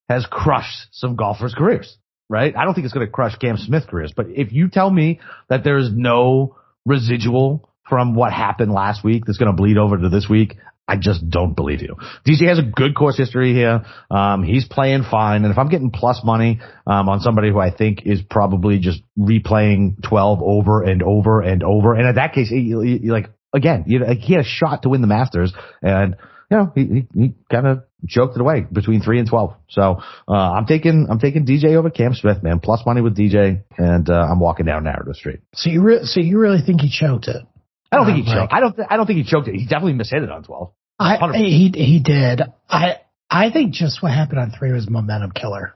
[0.09, 1.96] has crushed some golfers' careers,
[2.28, 2.55] right?
[2.57, 5.20] I don't think it's going to crush Cam Smith careers, but if you tell me
[5.48, 9.96] that there is no residual from what happened last week that's going to bleed over
[9.96, 10.57] to this week,
[10.88, 11.97] I just don't believe you.
[12.27, 13.85] DJ has a good course history here.
[14.11, 15.45] Um, he's playing fine.
[15.45, 19.01] And if I'm getting plus money, um, on somebody who I think is probably just
[19.18, 21.95] replaying 12 over and over and over.
[21.95, 24.88] And in that case, he, he, like, again, you know, he had a shot to
[24.88, 26.16] win the Masters and,
[26.51, 29.55] you know, he, he, he kind of choked it away between three and 12.
[29.71, 32.59] So, uh, I'm taking, I'm taking DJ over Cam Smith, man.
[32.59, 35.40] Plus money with DJ and, uh, I'm walking down Narrative Street.
[35.55, 37.47] So you, re- so you really think he choked it?
[37.92, 38.52] I don't think he Um, choked.
[38.52, 38.74] I don't.
[38.76, 39.55] Th- I don't think he choked it.
[39.55, 40.72] He definitely mishit it on twelve.
[40.98, 41.35] I, 100%.
[41.37, 42.42] he he did.
[42.70, 42.96] I
[43.31, 45.74] I think just what happened on three was momentum killer.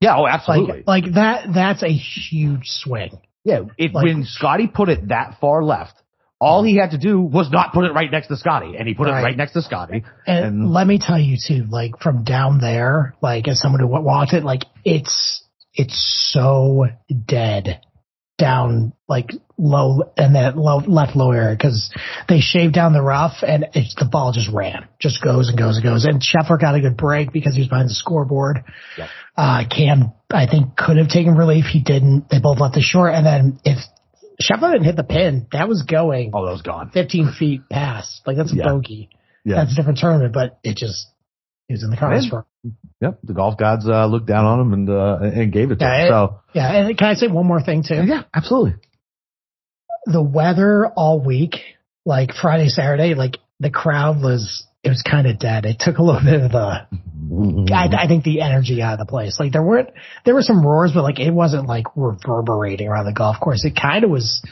[0.00, 0.16] Yeah.
[0.16, 0.84] Oh, absolutely.
[0.86, 3.20] like that that's a huge swing.
[3.44, 3.60] yeah.
[3.78, 5.94] It, like- when Scotty put it that far left,
[6.40, 8.94] all he had to do was not put it right next to Scotty, and he
[8.94, 9.24] put it Right.
[9.24, 10.04] right next to Scotty.
[10.26, 13.88] And, And- let me tell you too, like from down there, like as someone who
[13.88, 15.42] watched it, like it's
[15.74, 16.86] it's so
[17.26, 17.80] dead
[18.40, 21.92] down like low and that low left low area because
[22.28, 25.76] they shaved down the rough and it's, the ball just ran, just goes and goes
[25.76, 26.04] and goes.
[26.06, 28.64] And Scheffler got a good break because he was behind the scoreboard.
[28.98, 29.08] Yep.
[29.36, 31.66] Uh, Cam, I think, could have taken relief.
[31.66, 32.28] He didn't.
[32.30, 33.14] They both left the short.
[33.14, 33.78] And then if
[34.42, 36.90] Scheffler didn't hit the pin, that was going Oh, that was gone.
[36.90, 38.22] 15 feet past.
[38.26, 38.64] Like that's a Yeah.
[38.64, 39.10] bogey.
[39.44, 39.56] Yeah.
[39.56, 41.09] That's a different tournament, but it just
[41.72, 42.30] was in the cards Man.
[42.30, 42.46] for.
[43.00, 43.18] Yep.
[43.24, 46.02] The golf gods uh, looked down on him and uh, and gave it to Yeah,
[46.04, 46.10] him.
[46.10, 48.02] So Yeah, and can I say one more thing too?
[48.04, 48.74] yeah, absolutely.
[50.06, 51.56] The weather all week,
[52.04, 55.64] like Friday, Saturday, like the crowd was it was kind of dead.
[55.66, 56.86] It took a little bit of the
[57.72, 59.38] I, I think the energy out of the place.
[59.38, 59.90] Like there weren't
[60.24, 63.64] there were some roars, but like it wasn't like reverberating around the golf course.
[63.64, 64.42] It kind of was.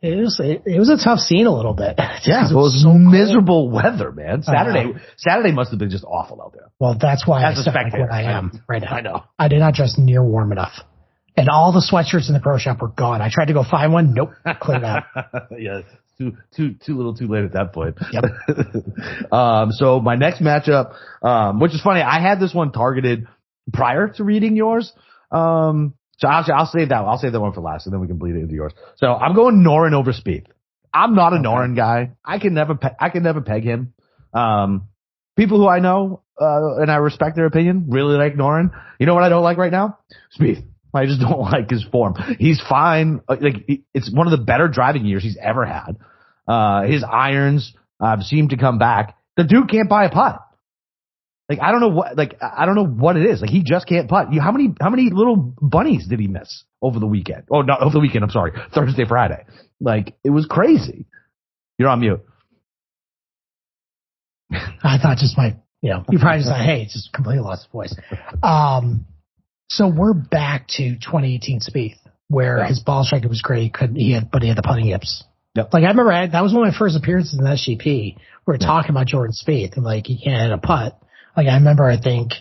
[0.00, 1.94] It was it, was a tough scene a little bit.
[1.98, 3.00] yeah, it was so cold.
[3.00, 4.42] miserable weather, man.
[4.44, 4.98] Saturday, know.
[5.16, 6.70] Saturday must have been just awful out there.
[6.78, 8.92] Well, that's why As I sound like spectator, what I I- am right now.
[8.94, 9.24] I know.
[9.38, 10.72] I did not dress near warm enough.
[11.36, 13.20] And all the sweatshirts in the pro shop were gone.
[13.22, 14.12] I tried to go find one.
[14.14, 14.30] Nope.
[14.60, 15.04] Cleared out.
[15.58, 15.82] yeah,
[16.16, 17.96] too too too little, too late at that point.
[18.12, 19.32] Yep.
[19.32, 23.26] um, so my next matchup, um, which is funny, I had this one targeted
[23.72, 24.92] prior to reading yours.
[25.30, 26.96] Um, so I'll I'll save that.
[27.02, 28.72] I'll save that one for last, and then we can bleed it into yours.
[28.96, 30.46] So I'm going Noren over Spieth.
[30.92, 31.44] I'm not a Okay.
[31.44, 32.12] Noren guy.
[32.24, 33.92] I can never pe- I can never peg him.
[34.32, 34.88] Um,
[35.36, 38.70] people who I know uh, and I respect their opinion really like Noren.
[38.98, 39.98] You know what I don't like right now?
[40.38, 40.64] Spieth.
[40.94, 42.14] I just don't like his form.
[42.38, 43.20] He's fine.
[43.28, 45.96] Uh, Like it's one of the better driving years he's ever had.
[46.46, 49.16] Uh, his irons uh, seem to come back.
[49.36, 50.40] The dude can't buy a putt.
[51.48, 53.40] Like I don't know what like I don't know what it is.
[53.40, 54.32] Like he just can't putt.
[54.32, 57.44] You how many how many little bunnies did he miss over the weekend?
[57.50, 58.22] Oh, not over the weekend.
[58.24, 59.44] I'm sorry, Thursday, Friday.
[59.80, 61.06] Like it was crazy.
[61.78, 62.20] You're on mute.
[64.50, 67.64] I thought just my, you know, you probably just thought, hey, it's just completely lost
[67.64, 67.94] his voice.
[68.42, 69.06] Um,
[69.70, 71.96] so we're back to 2018 Spieth,
[72.28, 72.66] where Yeah.
[72.68, 73.62] his ball striking was great.
[73.64, 75.24] He couldn't, he had, but he had the putting yips.
[75.54, 75.72] Yep.
[75.72, 78.16] Like I remember I, that was one of my first appearances in the SGP.
[78.16, 80.98] We were talking about Jordan Spieth and like he can't hit a putt.
[81.38, 82.32] Like I remember, I think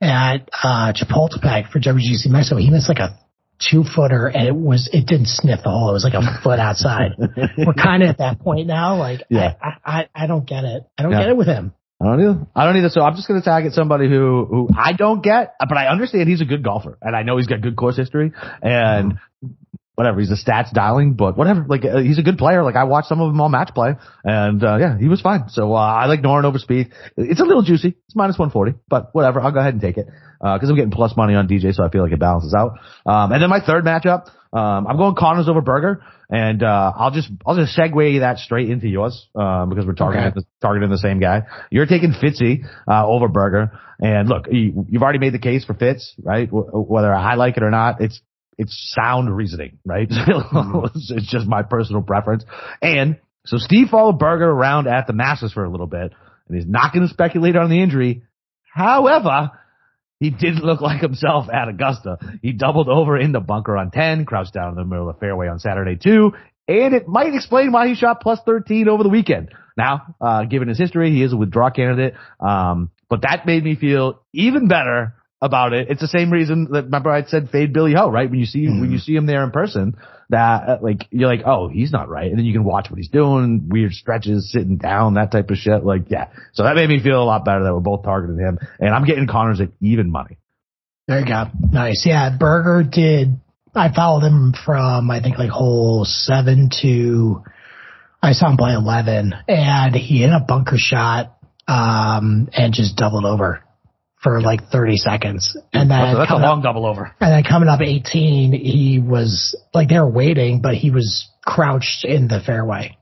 [0.00, 3.18] at uh, Chapultepec for WGC Mexico, he missed like a
[3.58, 5.90] two footer and it was it didn't sniff the hole.
[5.90, 7.12] It was like a foot outside.
[7.58, 8.96] We're kind of at that point now.
[8.96, 9.54] Like Yeah.
[9.60, 10.84] I, I I don't get it.
[10.96, 11.20] I don't Yeah.
[11.22, 11.72] get it with him.
[12.00, 12.46] I don't either.
[12.56, 12.88] I don't either.
[12.90, 15.86] So I'm just going to tag at somebody who who I don't get, but I
[15.88, 19.18] understand he's a good golfer, and I know he's got good course history, and
[19.94, 20.20] whatever.
[20.20, 21.64] He's a stats dialing, but whatever.
[21.68, 22.62] Like uh, he's a good player.
[22.62, 25.48] Like I watched some of him on match play, and uh, yeah, he was fine.
[25.48, 26.90] So uh, I like Noren over Spieth.
[27.16, 27.88] It's a little juicy.
[28.06, 29.40] It's minus 140, but whatever.
[29.40, 30.06] I'll go ahead and take it
[30.40, 32.72] because I'm getting plus money on DJ, so I feel like it balances out.
[33.06, 37.10] Um, and then my third matchup, um, I'm going Conners over Berger, and uh, I'll
[37.10, 40.40] just I'll just segue that straight into yours um, because we're targeting Okay.
[40.40, 41.42] the, targeting the same guy.
[41.70, 45.74] You're taking Fitzy uh, over Berger, and look, you, you've already made the case for
[45.74, 46.46] Fitz, right?
[46.50, 48.20] W- whether I like it or not, it's
[48.58, 50.06] it's sound reasoning, right?
[50.10, 52.44] it's, just my personal preference.
[52.80, 56.12] And so Steve followed Berger around at the Masters for a little bit,
[56.48, 58.22] and he's not going to speculate on the injury.
[58.72, 59.50] However,
[60.20, 62.18] he didn't look like himself at Augusta.
[62.42, 65.20] He doubled over in the bunker on 10, crouched down in the middle of the
[65.20, 66.32] fairway on Saturday too,
[66.68, 69.50] and it might explain why he shot plus 13 over the weekend.
[69.76, 73.74] Now, uh, given his history, he is a withdraw candidate, um, but that made me
[73.74, 75.88] feel even better about it.
[75.90, 78.30] It's the same reason that remember I said fade Billy Ho, right?
[78.30, 79.96] When you see when you see him there in person,
[80.30, 82.96] that uh, like you're like, oh, he's not right, and then you can watch what
[82.96, 85.84] he's doing, weird stretches, sitting down, that type of shit.
[85.84, 86.28] Like, yeah.
[86.52, 89.04] So that made me feel a lot better that we're both targeting him, and I'm
[89.04, 90.38] getting Conners at even money.
[91.08, 91.46] There you go.
[91.72, 92.04] Nice.
[92.06, 93.40] Yeah, Berger did.
[93.74, 97.42] I followed him from I think like hole seven to
[98.22, 103.24] I saw him play eleven, and he hit a bunker shot um, and just doubled
[103.24, 103.64] over
[104.22, 107.12] for like thirty seconds, and then So that's a coming up- long double over.
[107.20, 112.04] And then coming up 18, he was like they were waiting, but he was crouched
[112.04, 112.96] in the fairway.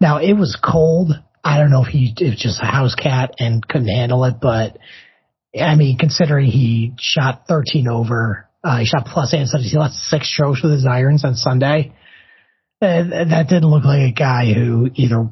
[0.00, 1.12] Now it was cold.
[1.44, 4.36] I don't know if he it was just a house cat and couldn't handle it,
[4.40, 4.78] but
[5.60, 9.70] I mean, considering he shot 13 over, uh, he shot plus eight and.
[9.70, 11.92] He lost six strokes with his irons on Sunday.
[12.80, 15.28] Uh, that didn't look like a guy who either,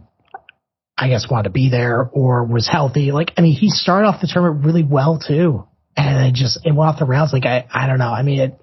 [1.00, 3.10] I guess, wanted to be there or was healthy.
[3.10, 6.74] Like, I mean, he started off the tournament really well too, and it just it
[6.74, 7.32] went off the rails.
[7.32, 8.12] Like, I, I don't know.
[8.12, 8.60] I mean, it,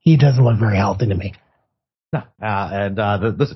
[0.00, 1.34] he doesn't look very healthy to me.
[2.12, 3.54] Uh, and uh, the, this,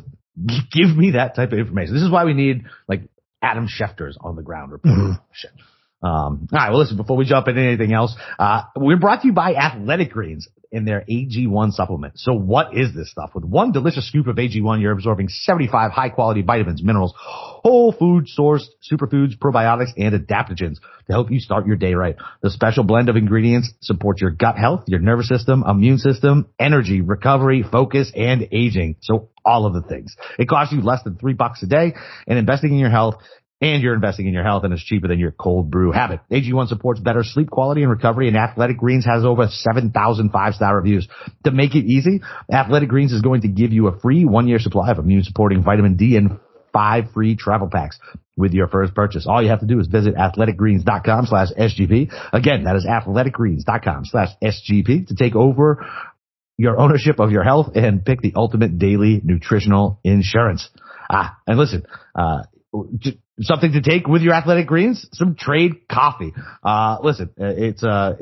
[0.71, 1.95] give me that type of information.
[1.95, 3.03] This is why we need like
[3.43, 5.49] Adam Schefter's on the ground reporting mm-hmm.
[6.03, 6.71] Um, all right.
[6.71, 10.11] Well, listen, before we jump into anything else, uh, we're brought to you by Athletic
[10.11, 12.19] Greens in their AG1 supplement.
[12.19, 13.33] So what is this stuff?
[13.35, 18.27] With one delicious scoop of AG1, you're absorbing 75 high quality vitamins, minerals, whole food
[18.39, 22.17] sourced superfoods, probiotics, and adaptogens to help you start your day right.
[22.41, 27.01] The special blend of ingredients supports your gut health, your nervous system, immune system, energy,
[27.01, 28.97] recovery, focus, and aging.
[29.01, 30.17] So all of the things.
[30.39, 31.95] It costs you less than three bucks a day
[32.27, 33.17] and investing in your health
[33.61, 36.21] and you're investing in your health and it's cheaper than your cold brew habit.
[36.31, 41.09] AG1 supports better sleep quality and recovery and Athletic Greens has over 7,000 five-star reviews.
[41.45, 42.21] To make it easy,
[42.53, 45.97] Athletic Greens is going to give you a free one-year supply of immune supporting vitamin
[45.97, 46.39] D and
[46.73, 47.99] five free travel packs
[48.37, 49.27] with your first purchase.
[49.29, 52.13] All you have to do is visit athleticgreens.com slash SGP.
[52.33, 55.87] Again, that is athleticgreens.com slash SGP to take over
[56.57, 60.69] your ownership of your health and pick the ultimate daily nutritional insurance.
[61.11, 62.43] Ah, and listen, uh,
[63.41, 66.33] something to take with your athletic greens, some trade coffee.
[66.63, 68.17] Uh, listen, uh, it's, uh,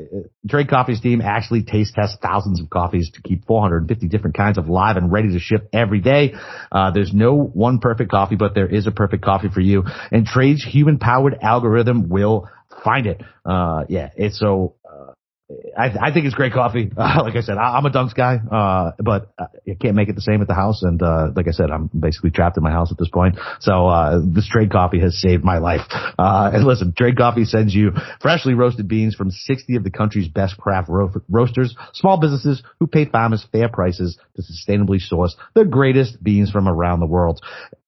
[0.49, 4.69] trade coffee's team actually taste tests thousands of coffees to keep 450 different kinds of
[4.69, 6.33] live and ready to ship every day.
[6.71, 10.25] Uh, there's no one perfect coffee, but there is a perfect coffee for you and
[10.25, 12.47] trade's human powered algorithm will
[12.83, 13.21] find it.
[13.45, 14.75] Uh, yeah, it's so,
[15.75, 16.91] I, I think it's great coffee.
[16.99, 20.15] Uh, like I said, I, am a Dunks guy, uh, but I can't make it
[20.15, 20.83] the same at the house.
[20.83, 23.39] And, uh, like I said, I'm basically trapped in my house at this point.
[23.61, 25.81] So, uh, this trade coffee has saved my life.
[26.19, 30.27] Uh, and listen, trade coffee sends you freshly roasted beans from 60 of the country's
[30.27, 35.65] best craft ro- roasters, small businesses who pay farmers fair prices to sustainably source the
[35.65, 37.41] greatest beans from around the world.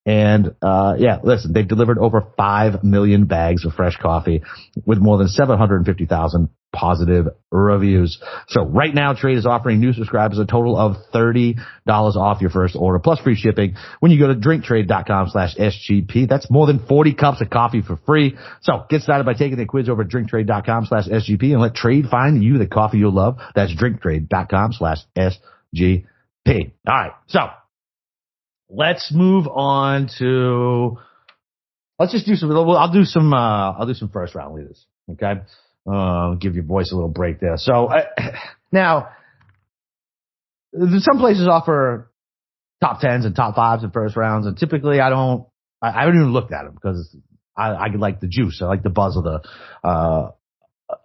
[0.06, 4.42] And uh, yeah, listen, they've delivered over five million bags of fresh coffee
[4.86, 8.22] with more than 750,000 positive reviews.
[8.48, 11.58] So right now, Trade is offering new subscribers a total of $30
[11.88, 16.28] off your first order plus free shipping when you go to drinktrade.com slash SGP.
[16.30, 18.38] That's more than 40 cups of coffee for free.
[18.62, 22.06] So get started by taking the quiz over at drinktrade.com slash SGP and let Trade
[22.10, 23.38] find you the coffee you'll love.
[23.56, 26.06] That's drinktrade.com slash SGP.
[26.48, 27.12] All right.
[27.28, 27.40] So
[28.70, 30.98] let's move on to,
[32.00, 34.86] let's just do some, I'll do some, uh, I'll do some first round leaders.
[35.12, 35.42] Okay.
[35.90, 37.58] Uh, give your voice a little break there.
[37.58, 38.06] So uh,
[38.72, 39.10] now,
[40.74, 42.12] some places offer
[42.82, 45.48] top tens and top fives and first rounds, and typically I don't,
[45.82, 47.16] I, I don't even look at them because
[47.58, 48.60] I, I like the juice.
[48.62, 49.42] I like the buzz of the,
[49.84, 50.32] uh,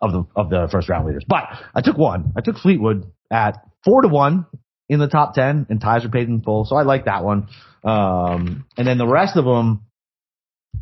[0.00, 1.24] of the of the first round leaders.
[1.26, 2.32] But I took one.
[2.36, 4.46] I took Fleetwood at four to one
[4.88, 7.48] in the top ten, and ties are paid in full, so I like that one.
[7.82, 9.86] Um, and then the rest of them,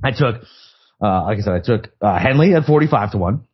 [0.02, 0.42] I took.
[1.02, 3.46] Uh, like I said, I took uh, Henley at forty five to one.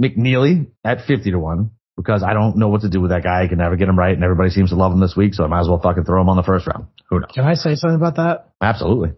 [0.00, 3.42] McNealy at 50 to 1 because I don't know what to do with that guy.
[3.42, 5.34] I can never get him right and everybody seems to love him this week.
[5.34, 6.86] So I might as well fucking throw him on the first round.
[7.10, 7.30] Who knows?
[7.34, 8.50] Can I say something about that?
[8.60, 9.12] Absolutely.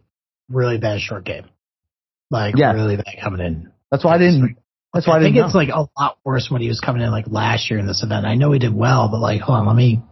[0.49, 1.45] Really bad short game.
[2.31, 2.73] Like yeah.
[2.73, 3.73] really bad coming in.
[3.91, 4.57] That's why I didn't.
[4.95, 5.47] That's why I, I think know.
[5.47, 8.03] it's like a lot worse when he was coming in like last year in this
[8.03, 8.27] event.
[8.27, 10.03] I know he did well, but like, hold on, let me.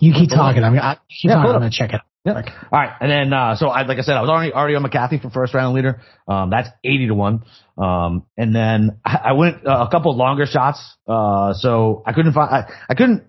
[0.00, 0.62] You keep talking.
[0.62, 0.78] I'm.
[0.78, 1.50] I keep yeah, talking.
[1.50, 2.00] I'm gonna check it.
[2.24, 2.34] Yeah.
[2.34, 2.92] All right.
[3.00, 5.30] And then, uh, so I, like I said, I was already, already on McCarthy for
[5.30, 6.02] first round leader.
[6.26, 7.44] Um, that's 80 to one.
[7.76, 10.80] Um, and then I went uh, a couple longer shots.
[11.06, 13.24] Uh, so I couldn't find, I, I couldn't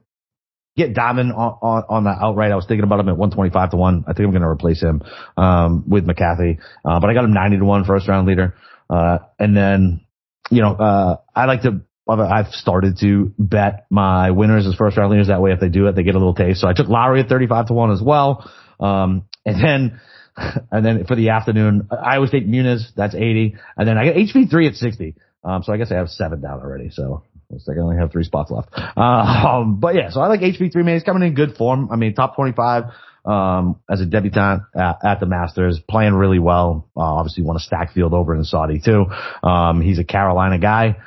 [0.76, 2.52] get Diamond on, on, on the outright.
[2.52, 4.04] I was thinking about him at 125 to one.
[4.08, 5.04] I think I'm going to replace him,
[5.38, 6.60] um, with McCarthy.
[6.84, 8.56] Uh, but I got him 90 to one first round leader.
[8.90, 10.02] Uh, and then,
[10.50, 15.12] you know, uh, I like to, I've started to bet my winners as first round
[15.12, 15.28] leaders.
[15.28, 16.60] That way, if they do it, they get a little taste.
[16.62, 18.50] So I took Lowry at 35 to one as well.
[18.80, 20.02] Um, and then,
[20.72, 23.56] and then for the afternoon, Iowa State Muniz, that's 80.
[23.78, 25.16] And then I got HV3 at 60.
[25.44, 26.90] Um, so I guess I have seven down already.
[26.90, 28.70] So looks like I only have three spots left.
[29.00, 30.96] Um, but yeah, so I like HV3 man.
[30.96, 31.90] He's coming in good form.
[31.92, 32.84] I mean, top 25,
[33.26, 36.90] um, as a debutant at, at the Masters, playing really well.
[36.96, 39.06] Uh, obviously won a stack field over in Saudi too.
[39.44, 40.98] Um, he's a Carolina guy.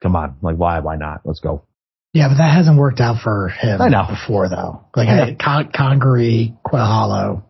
[0.00, 0.36] Come on.
[0.42, 1.22] Like why, why not?
[1.24, 1.64] Let's go.
[2.12, 4.06] Yeah, but that hasn't worked out for him I know.
[4.08, 4.84] before though.
[4.94, 7.44] Like I had Con- Congaree, Quail Hollow.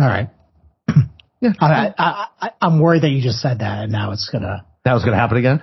[0.00, 0.30] All right.
[1.40, 1.52] Yeah.
[1.60, 4.64] I, I, I, I'm worried that you just said that and now it's gonna.
[4.84, 5.60] That was gonna happen again?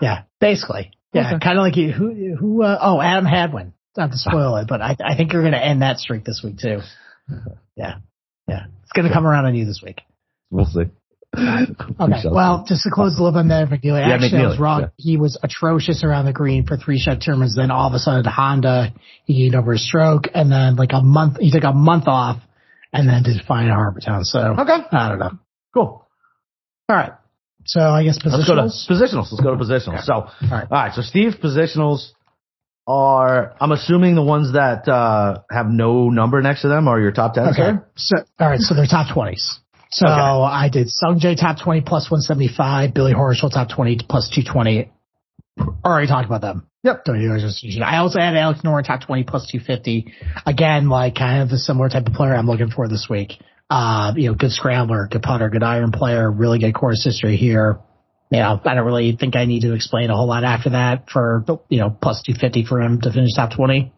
[0.00, 0.92] Yeah, basically.
[1.14, 1.38] Yeah, okay.
[1.44, 3.72] kind of like you, who, who, uh, oh, Adam Hadwin.
[3.96, 6.58] Not to spoil it, but I, I think you're gonna end that streak this week
[6.58, 6.80] too.
[7.76, 7.96] Yeah.
[8.46, 8.66] Yeah.
[8.82, 10.02] It's gonna come around on you this week.
[10.50, 10.84] We'll see.
[11.38, 12.28] Okay.
[12.30, 14.80] Well, just to close the loop on that, McNealy, yeah, actually, McNealy, I was wrong.
[14.80, 14.88] Yeah.
[14.96, 17.54] He was atrocious around the green for three shot tournaments.
[17.56, 18.92] Then all of a sudden, Honda,
[19.24, 22.40] he gained over a stroke, and then like a month, he took a month off,
[22.92, 24.24] and then did fine at Harbour Town.
[24.24, 25.38] So okay, I don't know.
[25.72, 26.06] Cool.
[26.88, 27.12] All right.
[27.64, 28.86] So I guess positionals.
[28.86, 29.32] Let's go to positionals.
[29.32, 29.94] Let's go to positionals.
[29.94, 30.02] Okay.
[30.04, 30.66] So all right.
[30.70, 30.92] All right.
[30.94, 32.10] So Steve positionals.
[32.86, 37.12] are, I'm assuming the ones that, uh, have no number next to them are your
[37.12, 37.48] top 10.
[37.48, 37.70] Okay.
[37.96, 38.60] So, all right.
[38.60, 39.58] So they're top 20s.
[39.94, 40.12] So Okay.
[40.20, 44.90] I did Sungjae top 20 plus 175, Billy Horschel top 20 plus 220.
[45.84, 46.66] Already talked about them.
[46.82, 47.04] Yep.
[47.04, 50.12] Don't need to just- I also had Alex Noren top 20 plus 250.
[50.44, 53.38] Again, like kind of a similar type of player I'm looking for this week.
[53.70, 57.78] Uh, you know, good scrambler, good putter, good iron player, really good course history here.
[58.30, 61.08] You know, I don't really think I need to explain a whole lot after that
[61.08, 63.92] for, you know, plus 250 for him to finish top 20.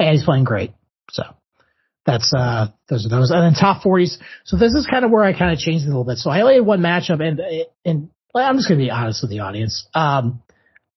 [0.00, 0.72] And he's playing great.
[1.10, 1.22] So
[2.08, 3.30] that's, uh, those are those.
[3.30, 4.16] And then top 40s.
[4.44, 6.16] So this is kind of where I kind of changed it a little bit.
[6.16, 7.40] So I only had one matchup and,
[7.84, 9.86] and I'm just to be honest with the audience.
[9.94, 10.42] Um,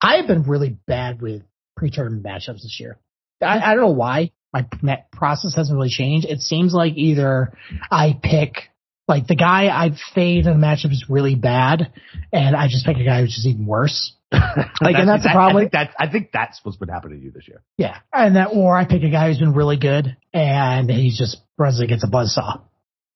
[0.01, 1.43] I have been really bad with
[1.75, 2.97] pre-tournament matchups this year.
[3.41, 4.65] I, I don't know why my
[5.11, 6.27] process hasn't really changed.
[6.27, 7.53] It seems like either
[7.89, 8.70] I pick
[9.11, 11.91] like the guy I've fade in the matchup is really bad,
[12.31, 14.13] and I just pick a guy who's just even worse.
[14.81, 15.57] Like, and that's the that- problem.
[15.57, 17.61] I think that's, I think that's what's been happening to you this year.
[17.77, 21.37] Yeah, and that or I pick a guy who's been really good, and he just
[21.57, 22.61] runs against a buzzsaw.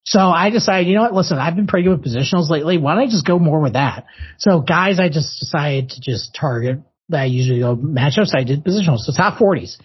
[0.04, 1.14] So I decided, you know what?
[1.16, 2.78] Listen, I've been pretty good with positionals lately.
[2.78, 4.06] Why don't I just go more with that?
[4.38, 6.80] So guys, I just decided to just target
[7.10, 8.36] that I usually go matchups.
[8.36, 9.00] I did positionals.
[9.00, 9.78] So top 40s.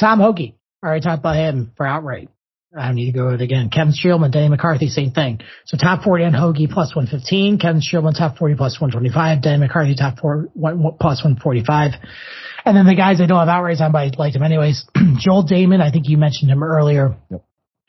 [0.00, 0.54] Tom Hoge.
[0.82, 2.30] Already talked about him for outright.
[2.76, 3.70] I need to go it again.
[3.70, 5.40] Kevin Streelman, Danny McCarthy, same thing.
[5.64, 7.58] So top 40 on Hoge plus 115.
[7.58, 9.42] Kevin Streelman top 40 plus 125.
[9.42, 11.92] Danny McCarthy top 4 one, one, plus 145.
[12.64, 14.84] And then the guys I don't have outrights on, but I liked him anyways.
[15.18, 17.16] Joel Dahmen, I think you mentioned him earlier.
[17.30, 17.44] Yep.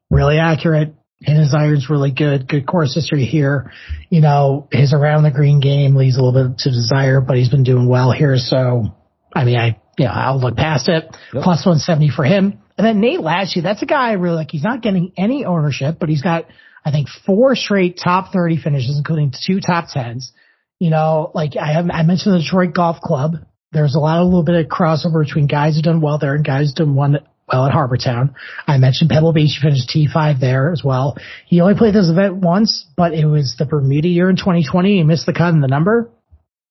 [0.10, 0.94] Really accurate.
[1.26, 2.48] And his iron's really good.
[2.48, 3.72] Good course history here.
[4.10, 7.50] You know, his around the green game leaves a little bit to desire, but he's
[7.50, 8.38] been doing well here.
[8.38, 8.96] So,
[9.34, 11.06] I mean, I, yeah, I'll look past it.
[11.34, 11.44] Yep.
[11.44, 12.62] Plus 170 for him.
[12.78, 14.52] And then Nate Lashley, that's a guy I really like.
[14.52, 16.46] He's not getting any ownership, but he's got,
[16.86, 20.32] I think, four straight top 30 finishes, including two top 10s.
[20.80, 23.38] You know, like I have, I mentioned the Detroit Golf Club.
[23.72, 26.36] There's a lot of a little bit of crossover between guys who've done well there
[26.36, 28.36] and guys who've done one well at Harbour Town.
[28.68, 29.58] I mentioned Pebble Beach.
[29.60, 31.18] He finished T5 there as well.
[31.48, 34.98] He only played this event once, but it was the Bermuda year in 2020.
[34.98, 36.12] He missed the cut and the number.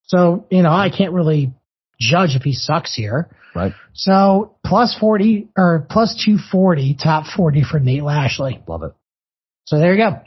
[0.05, 1.53] So, you know, I can't really
[1.99, 3.29] judge if he sucks here.
[3.57, 3.73] Right.
[3.93, 8.63] So plus 40 or plus 240 top 40 for Nate Lashley.
[8.67, 8.93] Love it.
[9.65, 10.21] So there you go.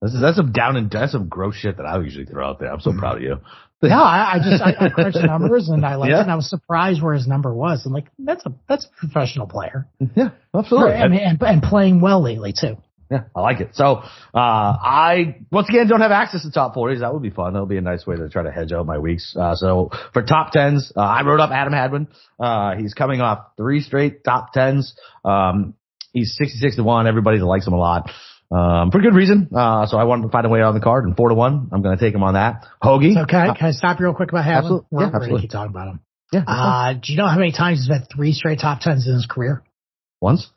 [0.00, 2.60] This is, that's some down and, that's some gross shit that I usually throw out
[2.60, 2.72] there.
[2.72, 3.00] I'm so mm-hmm.
[3.00, 3.40] proud of you.
[3.82, 6.20] No, I, I just, I, I crunched the numbers and I liked Yeah.
[6.20, 7.84] it and I was surprised where his number was.
[7.84, 9.86] I'm like, that's a, that's a professional player.
[10.14, 10.92] Yeah, absolutely.
[11.08, 12.78] Mean, and, and playing well lately too.
[13.10, 13.74] Yeah, I like it.
[13.74, 14.02] So, uh,
[14.34, 17.00] I, once again, don't have access to top 40s.
[17.00, 17.52] That would be fun.
[17.54, 19.34] That would be a nice way to try to hedge out my weeks.
[19.38, 22.08] Uh, so for top 10s, uh, I wrote up Adam Hadwin.
[22.40, 24.92] Uh, he's coming off three straight top 10s.
[25.24, 25.74] Um,
[26.12, 27.06] he's 66 to 1.
[27.06, 28.10] Everybody likes him a lot.
[28.50, 29.48] Um, for good reason.
[29.54, 31.68] Uh, so I wanted to find a way on the card and four to one.
[31.72, 32.64] I'm going to take him on that.
[32.80, 33.14] Hoge.
[33.14, 34.64] So can I, can I stop you real quick about Hadwin?
[34.64, 34.86] Absolutely.
[34.90, 35.40] We're, Yeah, we're absolutely.
[35.42, 36.00] keep talking about him.
[36.32, 36.44] Yeah.
[36.46, 39.26] Uh, do you know how many times he's had three straight top tens in his
[39.26, 39.62] career?
[40.20, 40.48] Once.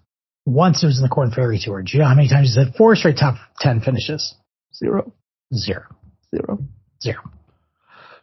[0.45, 1.84] Once it was in the Korn Ferry Tour.
[1.84, 4.36] Do you know how many times he's had four straight top ten finishes?
[4.73, 5.13] Zero.
[5.54, 5.84] Zero.
[6.34, 6.60] Zero.
[7.02, 7.21] Zero.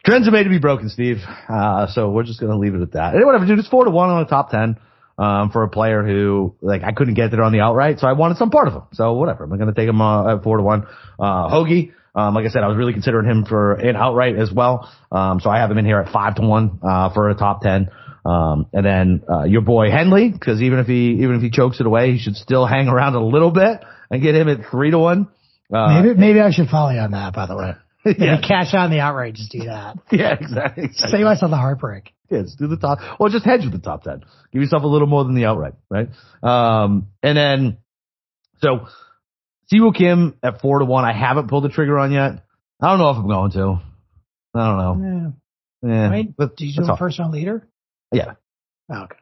[0.05, 1.17] Trends are made to be broken, Steve.
[1.49, 3.13] Uh, so we're just going to leave it at that.
[3.13, 4.77] And whatever, dude, it's four to one on the top 10,
[5.17, 8.13] um, for a player who, like, I couldn't get there on the outright, so I
[8.13, 8.83] wanted some part of him.
[8.93, 10.87] So whatever, I'm going to take him, uh, at four to one.
[11.19, 14.49] Uh, Hoge, um, like I said, I was really considering him for an outright as
[14.49, 14.89] well.
[15.11, 17.61] Um, so I have him in here at five to one, uh, for a top
[17.61, 17.89] 10.
[18.27, 21.79] Um, and then, uh, your boy Henley, cause even if he, even if he chokes
[21.79, 23.79] it away, he should still hang around a little bit
[24.11, 25.27] and get him at three to one.
[25.73, 27.33] Uh, Maybe maybe I should follow you on that.
[27.33, 27.73] By the way,
[28.17, 29.33] yeah, cash on the outright.
[29.33, 29.97] Just do that.
[30.11, 30.85] yeah, exactly.
[30.85, 31.11] exactly.
[31.11, 32.13] Save myself the heartbreak.
[32.29, 34.23] Yeah, just do the top, or just hedge with the top 10.
[34.51, 36.09] Give yourself a little more than the outright, right?
[36.43, 37.77] Um, and then,
[38.61, 38.87] so,
[39.71, 41.05] Siwoo Kim at four to one.
[41.05, 42.43] I haven't pulled the trigger on yet.
[42.81, 43.81] I don't know if I'm going to.
[44.53, 45.33] I don't know.
[45.83, 46.09] Yeah.
[46.09, 46.23] Yeah.
[46.37, 47.67] Did you do a first round leader?
[48.11, 48.33] Yeah.
[48.91, 49.15] Oh, okay.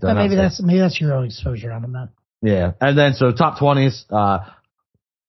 [0.00, 2.08] But maybe that's maybe that's your own exposure on him then.
[2.42, 2.72] Yeah.
[2.80, 4.50] And then, so top 20s, uh,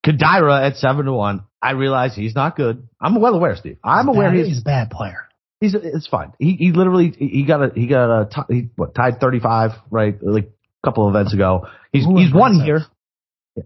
[0.06, 1.44] Kodaira at seven to one.
[1.62, 2.88] I realize he's not good.
[3.02, 3.78] I'm well aware, Steve.
[3.84, 5.28] I'm aware Bad- he's, he's a bad player.
[5.62, 6.34] He's it's fine.
[6.38, 10.16] He he literally he got a he got a t- he what tied 35 right
[10.22, 10.46] like
[10.84, 11.68] a couple of events ago.
[11.94, 12.86] He's Ooh, he's won here.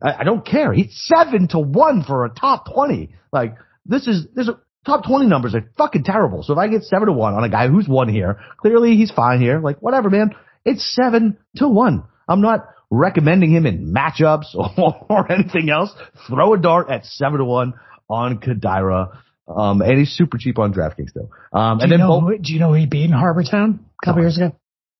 [0.02, 0.71] I, I don't care.
[0.71, 3.15] He's seven to one for a top 20.
[3.34, 6.44] Like this is this a top 20 numbers are fucking terrible.
[6.44, 9.12] So if I get seven to one on a guy who's one here, clearly he's
[9.12, 9.60] fine here.
[9.60, 10.36] Like whatever, man.
[10.65, 12.04] It's seven to one.
[12.28, 15.92] I'm not recommending him in matchups or, or anything else.
[16.27, 17.73] Throw a dart at seven to one
[18.10, 19.17] on Kodaira.
[19.48, 21.30] Um, and he's super cheap on DraftKings though.
[21.58, 23.86] Um, Do and you, then know who, do you know he beat in Harbour Town
[24.02, 24.25] a couple No.
[24.27, 24.56] years ago?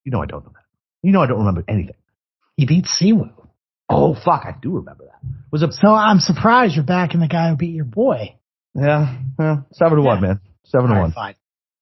[0.06, 0.64] you know I don't know that.
[1.04, 1.96] You know I don't remember anything.
[2.58, 3.32] He beat Siwoo.
[3.90, 5.20] Oh fuck, I do remember that.
[5.52, 8.36] Was a So I'm surprised you're backing the guy who beat your boy.
[8.80, 10.40] Yeah, yeah seven to one, man.
[10.66, 11.12] Seven to All right, one.
[11.14, 11.36] fine.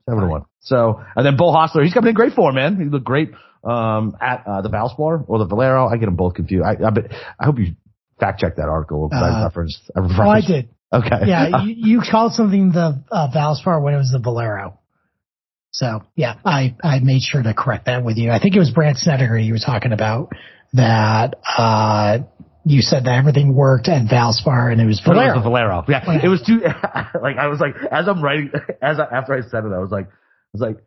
[0.08, 0.32] Seven to Fine.
[0.32, 0.46] one.
[0.62, 2.78] So and then Beau Hossler, he's coming in great form, man.
[2.78, 3.32] He looked great
[3.64, 5.88] um, at uh, the Valspar or the Valero.
[5.88, 6.66] I get them both confused.
[6.66, 6.92] I, I,
[7.40, 7.76] I hope you
[8.20, 9.92] fact check that article because I Uh, referenced.
[9.96, 10.22] I referenced.
[10.22, 10.70] Oh, I did.
[10.94, 11.28] Okay.
[11.28, 14.80] Yeah, you, you called something the uh, Valspar when it was the Valero.
[15.72, 18.32] So yeah, I I made sure to correct that with you.
[18.32, 20.30] I think it was Brandt Snedeker you were talking about
[20.74, 21.36] that.
[21.58, 22.20] uh
[22.70, 25.84] You said that everything worked at Valspar and it was But it was Valero.
[25.84, 25.86] the Valero.
[25.88, 26.60] Yeah, it was too.
[27.22, 28.52] like I was like, as I'm writing,
[28.82, 30.78] as I, after I said it, I was like, I was like,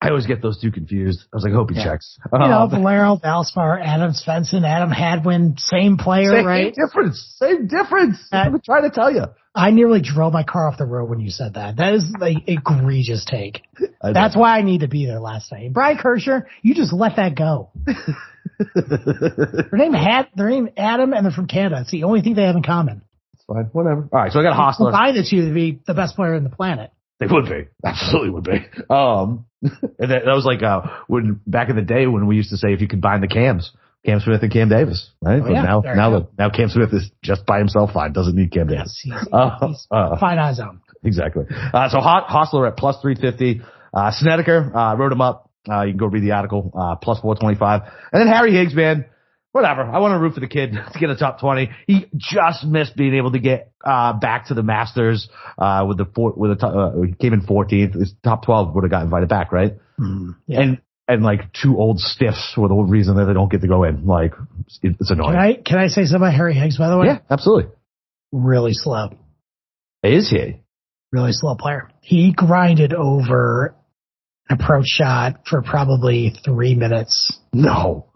[0.00, 1.20] I always get those two confused.
[1.32, 1.84] I was like, hope he Yeah.
[1.84, 2.18] checks.
[2.32, 6.74] You know, Um, Valero, Valspar, Adam Svensson, Adam Hadwin, same player, same right?
[6.74, 7.34] difference.
[7.38, 8.18] Same difference.
[8.32, 9.24] Uh, I'm trying to tell you.
[9.54, 11.76] I nearly drove my car off the road when you said that.
[11.78, 13.62] That is like egregious take.
[14.02, 15.72] That's why I need to be there last night.
[15.72, 17.70] Brian Kersher, you just let that go.
[18.74, 21.82] Their name had their name Adam and they're from Canada.
[21.82, 23.02] It's the only thing they have in common.
[23.34, 23.64] It's fine.
[23.72, 24.08] Whatever.
[24.12, 24.32] All right.
[24.32, 24.90] So I got a Hossler.
[24.90, 26.90] Combine the two to be the best player in the planet.
[27.18, 27.68] They would be.
[27.84, 28.66] Absolutely would be.
[28.90, 32.50] Um, and that, that was like, uh, when back in the day when we used
[32.50, 33.72] to say if you could combine the Cams,
[34.04, 35.42] Cam Smith and Cam Davis, right?
[35.42, 35.62] but yeah.
[35.62, 38.12] now, There now, the, now Cam Smith is just by himself fine.
[38.12, 39.02] Doesn't need Cam Davis.
[39.04, 40.80] Yes, he's, Uh, he's uh, fine on his own.
[41.02, 41.44] Exactly.
[41.50, 43.62] Uh, so Hossler at plus 350.
[43.92, 45.50] Uh, Snedeker, uh, wrote him up.
[45.70, 47.82] Uh, you can go read the article, uh, plus 425.
[48.12, 49.06] And then Harry Higgs, man,
[49.52, 49.82] whatever.
[49.82, 51.70] I want to root for the kid to get a top 20.
[51.86, 56.04] He just missed being able to get, uh, back to the Masters, uh, with the
[56.04, 57.94] four, with the, top, uh, he came in 14th.
[57.94, 59.74] His top 12 would have got invited back, right?
[60.46, 60.60] Yeah.
[60.60, 63.84] And, and like two old stiffs were the reason that they don't get to go
[63.84, 64.06] in.
[64.06, 64.32] Like,
[64.82, 65.36] it, it's Can annoying.
[65.36, 67.06] I can I say something about Harry Higgs by the way?
[67.06, 67.70] Yeah, absolutely.
[68.32, 69.10] Really slow.
[70.02, 70.60] Is he?
[71.12, 71.90] Really slow player.
[72.00, 73.76] He grinded over
[74.50, 77.36] approach shot for probably three minutes.
[77.52, 78.06] No.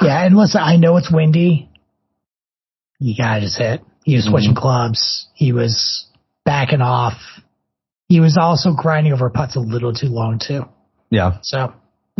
[0.00, 1.70] Yeah, and listen, I know it's windy.
[2.98, 3.82] You gotta just hit.
[4.04, 5.26] He was switching clubs.
[5.34, 6.06] He was
[6.44, 7.14] backing off.
[8.08, 10.64] He was also grinding over putts a little too long too.
[11.10, 11.38] Yeah.
[11.42, 11.74] So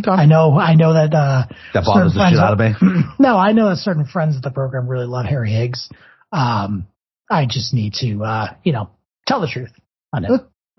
[0.06, 2.74] I know, I know that, uh, That bothers the shit out of me.
[3.18, 5.88] no, I know that certain friends of the program really love Harry Higgs.
[6.32, 6.86] Um,
[7.30, 8.90] I just need to, uh, you know,
[9.26, 9.72] tell the truth
[10.12, 10.30] on it.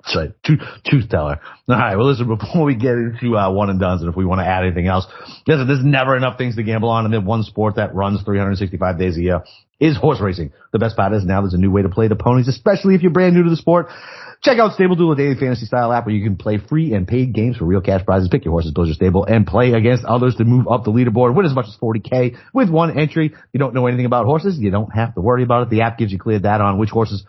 [0.03, 0.31] That's right.
[0.45, 1.39] Truth, truth teller.
[1.67, 1.95] All right.
[1.95, 4.45] Well, listen, before we get into uh, one and dones, and if we want to
[4.45, 5.05] add anything else,
[5.45, 7.05] listen, there's never enough things to gamble on.
[7.05, 9.43] And then one sport that runs 365 days a year
[9.79, 10.53] is horse racing.
[10.71, 13.01] The best part is now there's a new way to play the ponies, especially if
[13.01, 13.87] you're brand new to the sport.
[14.43, 17.07] Check out Stable Duel, a daily fantasy style app where you can play free and
[17.07, 18.29] paid games for real cash prizes.
[18.31, 21.35] Pick your horses, build your stable, and play against others to move up the leaderboard.
[21.35, 23.27] Win as much as 40k with one entry.
[23.33, 25.69] If you don't know anything about horses, you don't have to worry about it.
[25.71, 27.25] The app gives you clear data on which horses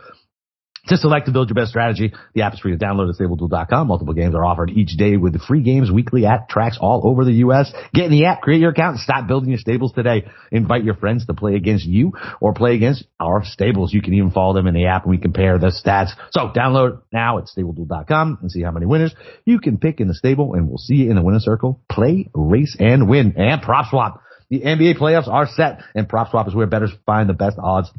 [0.87, 3.89] to select to build your best strategy, the app is free to download at StableDuel.com.
[3.89, 7.33] Multiple games are offered each day with free games weekly at tracks all over the
[7.35, 7.73] U.S.
[7.93, 10.27] Get in the app, create your account, and start building your stables today.
[10.51, 13.93] Invite your friends to play against you or play against our stables.
[13.93, 16.11] You can even follow them in the app and we compare the stats.
[16.31, 19.15] So download now at StableDuel.com and see how many winners
[19.45, 21.81] you can pick in the stable and we'll see you in the winner circle.
[21.91, 23.35] Play, race, and win.
[23.37, 24.23] And Prop Swap.
[24.51, 27.91] The NBA playoffs are set and Prop Swap is where bettors find the best odds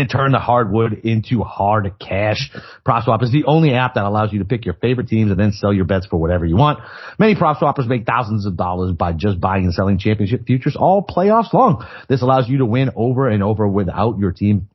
[0.00, 2.50] and turn the hardwood into hard cash.
[2.86, 5.52] PropSwap is the only app that allows you to pick your favorite teams and then
[5.52, 6.80] sell your bets for whatever you want.
[7.18, 11.04] Many prop swappers make thousands of dollars by just buying and selling championship futures all
[11.04, 11.86] playoffs long.
[12.08, 14.68] This allows you to win over and over without your team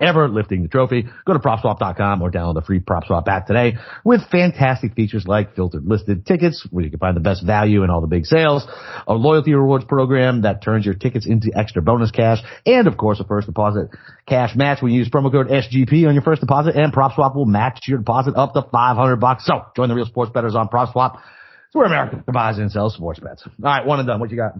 [0.00, 1.06] ever lifting the trophy.
[1.24, 5.86] Go to PropSwap.com or download the free PropSwap app today with fantastic features like filtered
[5.86, 8.66] listed tickets where you can find the best value in all the big sales,
[9.06, 13.20] a loyalty rewards program that turns your tickets into extra bonus cash, and of course
[13.20, 13.88] a first deposit
[14.28, 17.46] cash match when you use promo code SGP on your first deposit and PropSwap will
[17.46, 19.46] match your deposit up to 500 bucks.
[19.46, 21.20] So join the real sports bettors on PropSwap.
[21.68, 23.42] It's where America buys and sells sports bets.
[23.46, 24.20] All right, one and done.
[24.20, 24.54] What you got?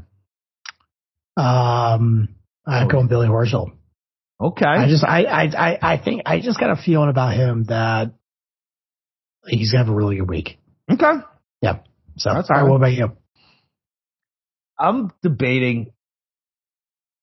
[1.37, 2.29] Um,
[2.67, 3.76] I'm going Billy Horschel.
[4.41, 4.67] Okay.
[4.67, 8.13] I just, I, I, I, I think I just got a feeling about him that
[9.47, 10.59] he's gonna have a really good week.
[10.91, 11.13] okay.
[11.63, 11.79] Yeah.
[12.19, 12.69] So, That's all right.
[12.69, 13.17] What about you?
[14.79, 15.93] I'm debating.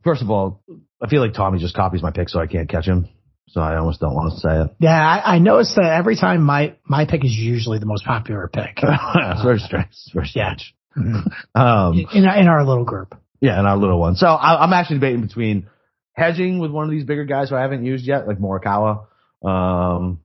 [0.04, 0.64] First of all,
[1.02, 3.08] I feel like Tommy just copies my pick, so I can't catch him.
[3.50, 4.76] So I almost don't want to say it.
[4.80, 8.48] Yeah, I, I noticed that every time my my pick is usually the most popular
[8.52, 8.78] pick.
[8.82, 9.94] it's very strange.
[10.14, 10.56] Very Yeah.
[11.56, 13.16] Um, in, in our little group.
[13.42, 14.16] yeah, in our little one.
[14.16, 15.68] So I, I'm actually debating between
[16.14, 19.06] hedging with one of these bigger guys who I haven't used yet, like Morikawa.
[19.44, 20.20] Um,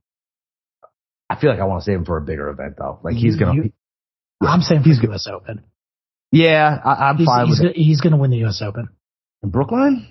[1.30, 3.00] I feel like I want to save him for a bigger event though.
[3.02, 3.54] Like he's gonna.
[3.54, 3.72] you-
[4.40, 5.26] I'm saying He's the U.S.
[5.26, 5.64] Open.
[6.30, 7.72] yeah, I, I'm He's, fine he's, with it.
[7.74, 8.62] gonna- he's going to win the U.S.
[8.62, 8.88] Open.
[9.42, 10.06] in Brookline.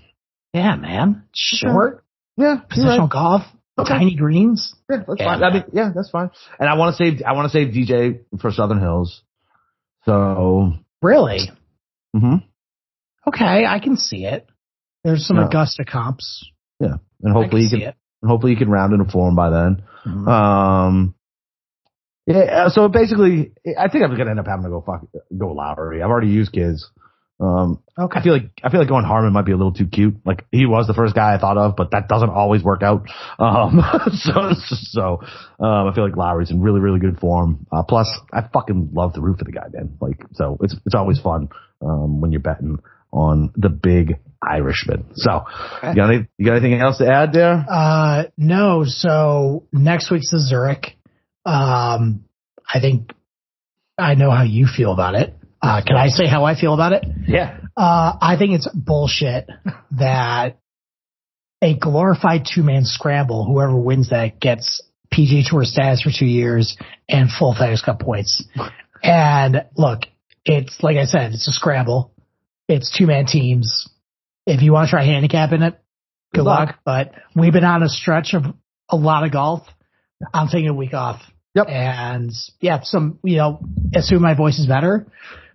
[0.54, 1.24] Yeah, man.
[1.34, 2.04] Short,
[2.36, 3.10] Yeah, positional right.
[3.10, 3.42] golf,
[3.80, 3.88] Okay.
[3.90, 4.76] tiny greens.
[4.90, 5.26] Yeah, that's Yeah.
[5.26, 5.44] fine.
[5.44, 6.30] I mean, yeah, that's fine.
[6.60, 7.22] And I want to save.
[7.26, 9.22] I want to save DJ for Southern Hills.
[10.06, 10.74] So.
[11.02, 11.40] Really?
[12.16, 12.36] hmm
[13.28, 14.48] Okay, I can see it.
[15.08, 15.46] There's some No.
[15.46, 16.52] Augusta comps.
[16.82, 17.94] Yeah, and hopefully you see can
[18.28, 19.82] hopefully you can round into form by then.
[20.06, 20.28] Mhm.
[20.28, 21.14] Um,
[22.26, 22.68] Yeah.
[22.68, 25.06] So basically, I think I'm gonna end up having to go fuck
[25.38, 26.04] go Lowry.
[26.04, 26.92] I've already used kids.
[27.40, 28.20] Um, okay.
[28.20, 30.16] I feel like I feel like going Harman might be a little too cute.
[30.26, 33.08] Like he was the first guy I thought of, but that doesn't always work out.
[33.40, 33.80] Um,
[34.12, 35.22] so so
[35.62, 37.66] um, I feel like Lowry's in really really good form.
[37.72, 39.98] Uh, plus, I fucking love the root for the guy, man.
[40.02, 41.48] Like so, it's it's always fun
[41.82, 42.80] um, when you're betting
[43.14, 45.06] on the big Irishman.
[45.16, 45.46] So,
[45.84, 47.66] you, got any, you got anything else to add there?
[47.70, 48.84] Uh, no.
[48.86, 50.98] So next week's the Zurich.
[51.46, 52.26] Um,
[52.68, 53.12] I think
[53.98, 55.34] I know how you feel about it.
[55.62, 57.04] Uh, can I say how I feel about it?
[57.28, 57.60] Yeah.
[57.76, 59.50] Uh, I think it's bullshit
[59.92, 60.60] that
[61.62, 64.84] a glorified two man scramble, whoever wins that gets
[65.14, 66.78] PGA Tour status for two years
[67.10, 68.44] and full FedEx Cup points.
[69.04, 70.02] And look,
[70.44, 72.12] it's like I said, it's a scramble.
[72.68, 73.88] It's two man teams.
[74.48, 75.74] If you want to try handicapping it,
[76.34, 76.70] good, good luck.
[76.70, 76.80] luck.
[76.86, 78.44] But we've been on a stretch of
[78.90, 79.68] a lot of golf.
[80.34, 81.22] I'm taking a week off.
[81.54, 81.68] Yep.
[81.70, 82.32] And
[82.62, 83.60] yeah, some, you know,
[83.94, 85.08] assume my voice is better.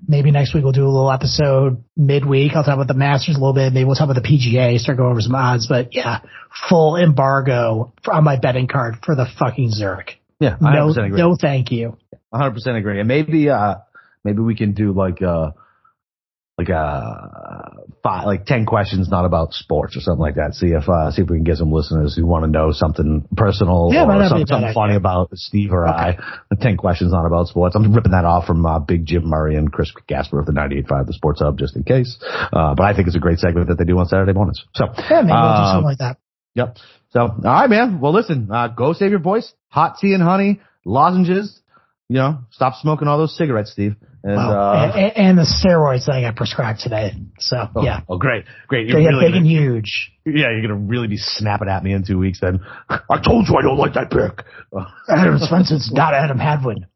[0.06, 2.52] Maybe next week we'll do a little episode midweek.
[2.54, 3.72] I'll talk about the Masters a little bit.
[3.72, 5.68] Maybe we'll talk about the PGA, start going over some odds.
[5.68, 6.20] But yeah,
[6.68, 10.18] full embargo on my betting card for the fucking Zurich.
[10.40, 11.10] Yeah, no, agree.
[11.10, 11.96] no, thank you.
[12.34, 12.98] 100% agree.
[12.98, 13.76] And maybe, uh,
[14.24, 15.52] maybe we can do like, uh,
[16.58, 17.62] like uh
[18.02, 20.54] five, like ten questions not about sports or something like that.
[20.54, 23.26] See if uh, see if we can get some listeners who want to know something
[23.36, 26.18] personal yeah, or something, something funny about Steve or okay.
[26.18, 26.38] I.
[26.50, 27.76] The ten questions not about sports.
[27.76, 31.06] I'm ripping that off from uh, Big Jim Murray and Chris Gasper of the 98.5
[31.06, 32.18] The Sports Hub just in case.
[32.22, 34.62] Uh, but I think it's a great segment that they do on Saturday mornings.
[34.74, 36.18] So yeah, maybe we'll do something um, like that.
[36.54, 36.76] Yep.
[37.10, 38.00] So all right, man.
[38.00, 38.48] Well, listen.
[38.50, 39.52] Uh, go save your voice.
[39.68, 41.60] Hot tea and honey, lozenges.
[42.08, 43.96] You know, stop smoking all those cigarettes, Steve.
[44.24, 47.12] And, uh, and, and, the steroids that I got prescribed today.
[47.40, 48.02] So oh, yeah.
[48.08, 48.86] Oh, great, great.
[48.86, 50.12] You're really big gonna, and huge.
[50.24, 52.38] Yeah, you're gonna really be snapping at me in two weeks.
[52.40, 54.46] Then I told you I don't like that pick.
[55.08, 56.86] Adam Svensson's not Adam Hadwin.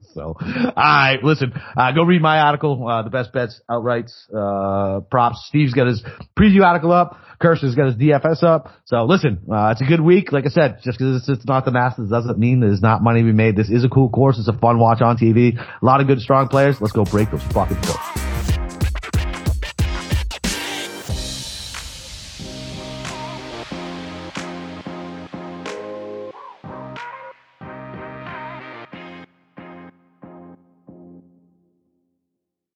[0.14, 5.00] so, all right, listen, uh, go read my article, uh, the best bets, outrights, uh,
[5.10, 5.44] props.
[5.48, 6.02] Steve's got his
[6.38, 7.18] preview article up.
[7.42, 8.72] Kirsten's got his DFS up.
[8.84, 10.30] So listen, uh, it's a good week.
[10.30, 13.26] Like I said, just because it's, not the Masters doesn't mean there's not money to
[13.26, 13.56] be made.
[13.56, 14.38] This is a cool course.
[14.38, 15.58] It's a fun watch on TV.
[15.58, 16.80] A lot of good, strong players.
[16.80, 18.11] Let's go break those fucking books.